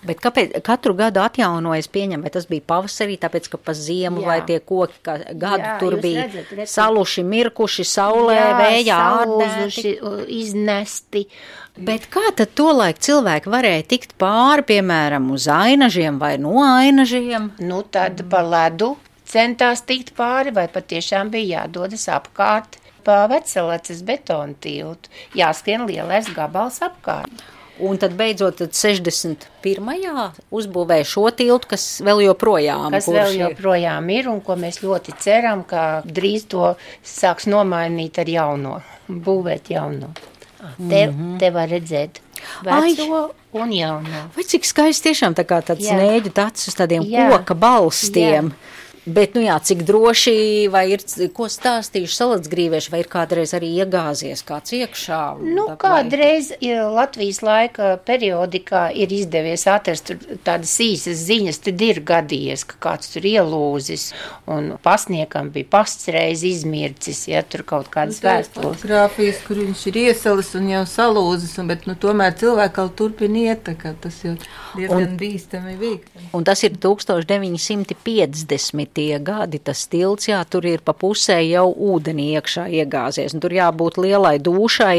Bet 0.08 0.22
kāpēc 0.24 0.56
katru 0.66 0.96
gadu 0.98 1.22
atjaunojas, 1.24 1.90
pieņem, 1.94 2.24
vai 2.26 2.32
tas 2.34 2.48
bija 2.50 2.66
pavasarī, 2.72 3.18
tāpēc, 3.22 3.50
ka 3.54 3.60
pa 3.62 3.76
ziemu 3.78 4.24
Jā. 4.24 4.28
vai 4.30 4.38
tie 4.48 4.60
koki, 4.60 5.00
ka 5.06 5.18
gadu 5.34 5.64
Jā, 5.66 5.76
tur 5.82 5.98
bija 6.04 6.26
redzat, 6.28 6.52
redzat. 6.54 6.74
saluši, 6.74 7.26
mirkuši, 7.28 7.88
saulē, 7.88 8.38
Jā, 8.38 8.52
vējā, 8.62 9.00
ārdēti, 9.22 9.96
iznesti. 10.40 11.26
Bet 11.78 12.08
kā 12.14 12.32
tad 12.38 12.56
tolaik 12.58 13.02
cilvēki 13.06 13.52
varēja 13.54 13.86
tikt 13.94 14.16
pāri, 14.22 14.66
piemēram, 14.72 15.30
uz 15.36 15.46
ainažiem 15.52 16.18
vai 16.22 16.36
no 16.42 16.56
ainažiem? 16.66 17.52
Nu, 17.62 17.84
tad 17.86 18.24
pa 18.32 18.42
ledu 18.42 18.96
centās 19.28 19.84
tikt 19.86 20.16
pāri, 20.18 20.54
vai 20.56 20.66
patiešām 20.72 21.30
bija 21.34 21.62
jādodas 21.64 22.08
apkārt 22.10 22.80
pa 23.08 23.24
veceleces 23.32 24.02
betonu 24.04 24.58
tiltu, 24.60 25.12
jāskrien 25.38 25.86
lielais 25.88 26.28
gabals 26.36 26.82
apkārt. 26.84 27.46
Un 27.80 27.98
tad 28.02 28.16
beidzot, 28.18 28.58
tad 28.58 28.74
61. 28.74 30.22
uzbūvēja 30.50 31.06
šo 31.06 31.28
tiltu, 31.38 31.70
kas 31.76 31.86
vēl 32.06 32.24
joprojām, 32.26 32.90
kas 32.94 33.10
vēl 33.12 33.36
joprojām 33.38 34.10
ir 34.14 34.30
un 34.32 34.40
ko 34.46 34.58
mēs 34.58 34.82
ļoti 34.82 35.14
ceram, 35.22 35.62
ka 35.68 36.02
drīz 36.06 36.48
to 36.50 36.72
sāks 37.06 37.46
nomainīt 37.50 38.18
ar 38.24 38.32
jauno, 38.32 38.80
būvēt 39.08 39.70
jauno. 39.76 40.14
Te, 40.58 41.08
mm 41.08 41.14
-hmm. 41.14 41.40
te 41.40 41.52
var 41.54 41.70
redzēt 41.70 42.18
veco 42.64 43.20
Ai. 43.24 43.62
un 43.62 43.72
jauno. 43.74 44.24
Vai 44.36 44.44
cik 44.44 44.66
skaisti 44.66 45.10
tiešām 45.10 45.36
tā 45.38 45.46
kā 45.46 45.62
tāds 45.62 45.86
Jā. 45.86 45.98
nēģu 46.00 46.34
tāds 46.34 46.68
uz 46.68 46.76
tādiem 46.76 47.06
Jā. 47.06 47.30
koka 47.32 47.54
balstiem. 47.54 48.50
Jā. 48.52 48.87
Bet, 49.08 49.38
nu 49.38 49.42
jā, 49.46 49.56
cik 49.64 49.86
droši 49.88 50.68
vai 50.72 50.82
ir, 50.92 51.04
ko 51.36 51.46
stāstījuši 51.48 52.16
salacgrīvieši, 52.18 52.90
vai 52.92 53.00
ir 53.00 53.08
kādreiz 53.08 53.54
arī 53.56 53.70
iegāzies 53.80 54.42
kāds 54.44 54.74
iekšā? 54.76 55.20
Nu, 55.48 55.64
kādreiz 55.80 56.50
Latvijas 56.60 57.40
laika 57.46 57.94
periodikā 58.04 58.90
ir 58.92 59.14
izdevies 59.16 59.64
atrast 59.72 60.12
tādas 60.44 60.74
īsas 60.84 61.22
ziņas, 61.30 61.60
tad 61.64 61.84
ir 61.88 62.02
gadījies, 62.04 62.66
ka 62.68 62.76
kāds 62.84 63.14
tur 63.14 63.24
ielūzis, 63.30 64.10
un 64.52 64.76
pasniekam 64.84 65.54
bija 65.56 65.72
pasts 65.78 66.12
reiz 66.12 66.44
izmircis, 66.44 67.30
ja 67.32 67.46
tur 67.48 67.64
kaut 67.70 67.88
kādas 67.94 68.20
nu, 68.20 68.28
vēstules. 68.28 68.84
Grāfijas, 68.84 69.40
kur 69.48 69.64
viņš 69.64 69.86
ir 69.94 70.02
iesalis 70.04 70.52
un 70.60 70.68
jau 70.74 70.84
salūzis, 70.98 71.56
un, 71.64 71.72
bet, 71.72 71.88
nu, 71.88 71.96
tomēr 71.96 72.36
cilvēki 72.44 72.84
vēl 72.84 72.94
turpina 73.00 73.48
iet, 73.54 73.64
tā 73.70 73.78
kā 73.80 73.96
tas 73.96 74.20
jau 74.26 74.36
diezgan 74.76 75.14
un, 75.14 75.18
bīstami 75.24 75.80
bija. 75.80 76.28
Un 76.36 76.44
tas 76.48 76.60
ir 76.68 76.76
1950 76.76 78.97
tie 78.98 79.22
gadi, 79.24 79.62
tas 79.62 79.86
tilts, 79.92 80.30
jā, 80.32 80.42
tur 80.50 80.68
ir 80.68 80.84
pa 80.86 80.98
pusē 80.98 81.40
jau 81.46 81.70
ūdenī 81.72 82.32
iekšā 82.38 82.68
iegāzies, 82.82 83.38
un 83.38 83.44
tur 83.44 83.56
jābūt 83.58 84.02
lielai 84.02 84.38
dūšai 84.44 84.98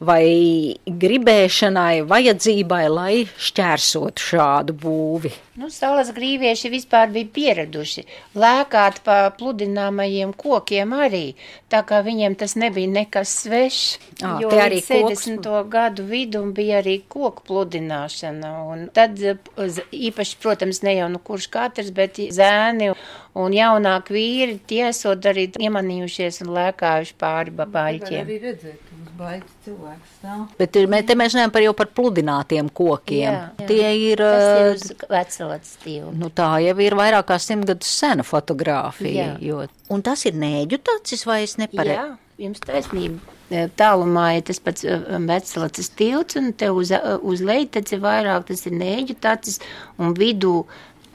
vai 0.00 0.76
gribēšanai, 0.84 2.04
vajadzībai, 2.08 2.84
lai 2.92 3.14
šķērsotu 3.24 4.24
šādu 4.30 4.76
būvi. 4.76 5.32
Nu, 5.56 5.70
salas 5.72 6.10
grīvieši 6.12 6.68
vispār 6.68 7.08
bija 7.14 7.30
pieraduši 7.32 8.04
lēkāt 8.36 9.00
pa 9.06 9.30
pludināmajiem 9.38 10.34
kokiem 10.36 10.92
arī, 10.92 11.24
tā 11.72 11.80
kā 11.88 12.02
viņiem 12.04 12.36
tas 12.36 12.58
nebija 12.60 12.92
nekas 12.92 13.32
svešs, 13.46 13.86
jo 14.20 14.52
arī 14.52 14.82
70. 14.84 15.40
Koks... 15.40 15.70
gadu 15.72 16.04
vidu 16.10 16.44
bija 16.52 16.82
arī 16.82 16.98
koku 17.08 17.46
pludināšana, 17.48 18.52
un 18.68 18.88
tad 18.96 19.16
īpaši, 19.16 20.40
protams, 20.44 20.82
ne 20.84 20.98
jau 20.98 21.08
nu 21.12 21.22
kurš 21.24 21.48
katrs, 21.56 21.94
bet 21.96 22.20
zēni 22.20 22.92
un 23.36 23.52
jaunāk 23.52 24.08
vīri 24.14 24.58
tiesot 24.70 25.26
arī 25.28 25.48
iemanījušies 25.60 26.40
un 26.46 26.54
lēkājuši 26.56 27.14
pāri 27.20 27.52
babaļķiem. 27.58 28.22
Arī 28.24 28.38
redzēt, 28.42 28.82
baigs 29.16 29.52
cilvēks 29.64 30.14
stāv. 30.18 30.42
Bet 30.58 30.76
ir, 30.80 30.88
mē- 30.92 31.02
te 31.08 31.16
mēs 31.16 31.36
runājam 31.36 31.52
par 31.54 31.64
jau 31.64 31.74
par 31.76 31.90
pludinātiem 31.96 32.68
kokiem. 32.76 33.22
Jā, 33.28 33.44
jā. 33.60 33.68
Tie 33.70 33.92
ir, 34.10 34.24
Tas 34.24 34.84
ir 34.88 34.96
eh, 34.96 35.06
vecelats 35.12 35.76
stila. 35.78 36.10
nu 36.16 36.28
tā 36.32 36.50
jau 36.64 36.76
ir 36.84 36.96
vairāk 36.98 37.28
kā 37.30 37.38
simt 37.40 37.68
gadus 37.68 37.92
sena 38.02 38.24
fotografija. 38.26 39.36
Jo... 39.40 39.64
Un 39.92 40.02
tas 40.02 40.24
ir 40.28 40.36
nēģu 40.36 40.80
tacis 40.84 41.24
vai 41.28 41.42
es 41.46 41.56
nepareizi? 41.60 41.96
Jā, 41.96 42.06
jums 42.48 42.60
taisnība. 42.64 43.32
E, 43.46 43.68
Tālumā 43.78 44.24
ir 44.40 44.42
tas 44.48 44.58
pats 44.58 44.82
e, 44.82 44.96
veclacis 45.22 45.88
tilts, 45.94 46.34
un 46.40 46.48
te 46.58 46.66
uz, 46.74 46.90
uz 47.22 47.42
leju 47.46 47.68
tas 47.76 47.92
ir 47.94 48.00
vairāk, 48.02 48.48
tas 48.48 48.64
ir 48.66 48.74
nēģu 48.74 49.14
tacis, 49.22 49.60
un 50.02 50.16
vidū 50.18 50.64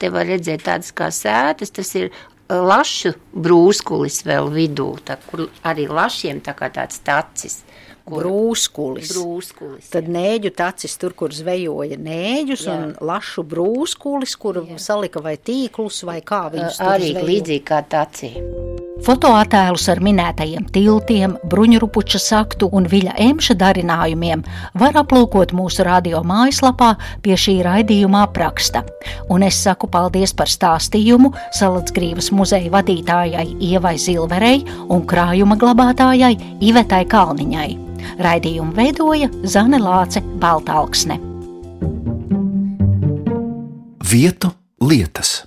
te 0.02 0.10
var 0.12 0.26
redzēt 0.28 0.66
tādas 0.66 0.90
kā 0.98 1.08
sētas, 1.14 1.70
tas 1.74 1.94
ir 1.98 2.08
e, 2.10 2.12
lašu 2.58 3.14
brūskulis 3.32 4.22
vēl 4.26 4.50
vidū, 4.54 4.90
tā, 5.06 5.16
kur 5.30 5.46
arī 5.68 5.86
lašiem 5.90 6.42
tā 6.44 6.56
kā 6.58 6.70
tāds 6.74 6.98
tacis. 7.06 7.62
Kur 8.02 8.24
Brūskulis. 8.26 9.12
brūskulis. 9.14 9.92
Tad 9.92 10.08
nēģu 10.10 10.50
tacis 10.58 10.96
tur, 10.98 11.14
kur 11.14 11.30
zvejoja 11.30 11.94
nēģus, 12.02 12.64
Jā. 12.66 12.74
un 12.74 12.96
lašu 12.98 13.44
brūskulis, 13.46 14.34
kur 14.42 14.58
salika 14.82 15.22
vai 15.22 15.36
tīklus, 15.38 16.02
vai 16.10 16.18
kā 16.26 16.48
viņus 16.50 16.82
tur 16.82 16.94
Arī 16.96 17.12
zvejo. 17.14 17.28
līdzīgi 17.30 17.64
kā 17.70 17.78
tacī. 17.86 18.34
Fotoattēlus 19.02 19.88
ar 19.90 19.98
minētajiem 19.98 20.68
tiltiem, 20.70 21.32
bruņurupuča 21.50 22.20
saktu 22.22 22.68
un 22.70 22.84
viļa 22.86 23.16
emša 23.24 23.56
darinājumiem 23.58 24.44
var 24.78 24.98
aplūkot 25.00 25.50
mūsu 25.58 25.82
radio 25.88 26.20
mājaslapā 26.26 26.92
pie 27.24 27.34
šī 27.34 27.56
raidījuma 27.66 28.22
apraksta. 28.28 28.84
Un 29.26 29.42
es 29.42 29.58
saku 29.64 29.90
paldies 29.90 30.34
par 30.38 30.50
stāstījumu 30.52 31.32
Salacgrīvas 31.58 32.30
muzeja 32.30 32.70
vadītājai 32.76 33.48
Ievai 33.72 33.96
Zilverei 33.98 34.62
un 34.86 35.02
krājuma 35.02 35.58
glabātājai 35.58 36.36
Ivetai 36.62 37.02
Kalniņai. 37.10 37.70
Raidījumu 38.22 38.76
veidoja 38.78 39.32
Zane 39.42 39.82
Lāce 39.82 40.22
Baltalksne. 40.22 41.18
Vietu 44.12 44.54
lietas. 44.78 45.40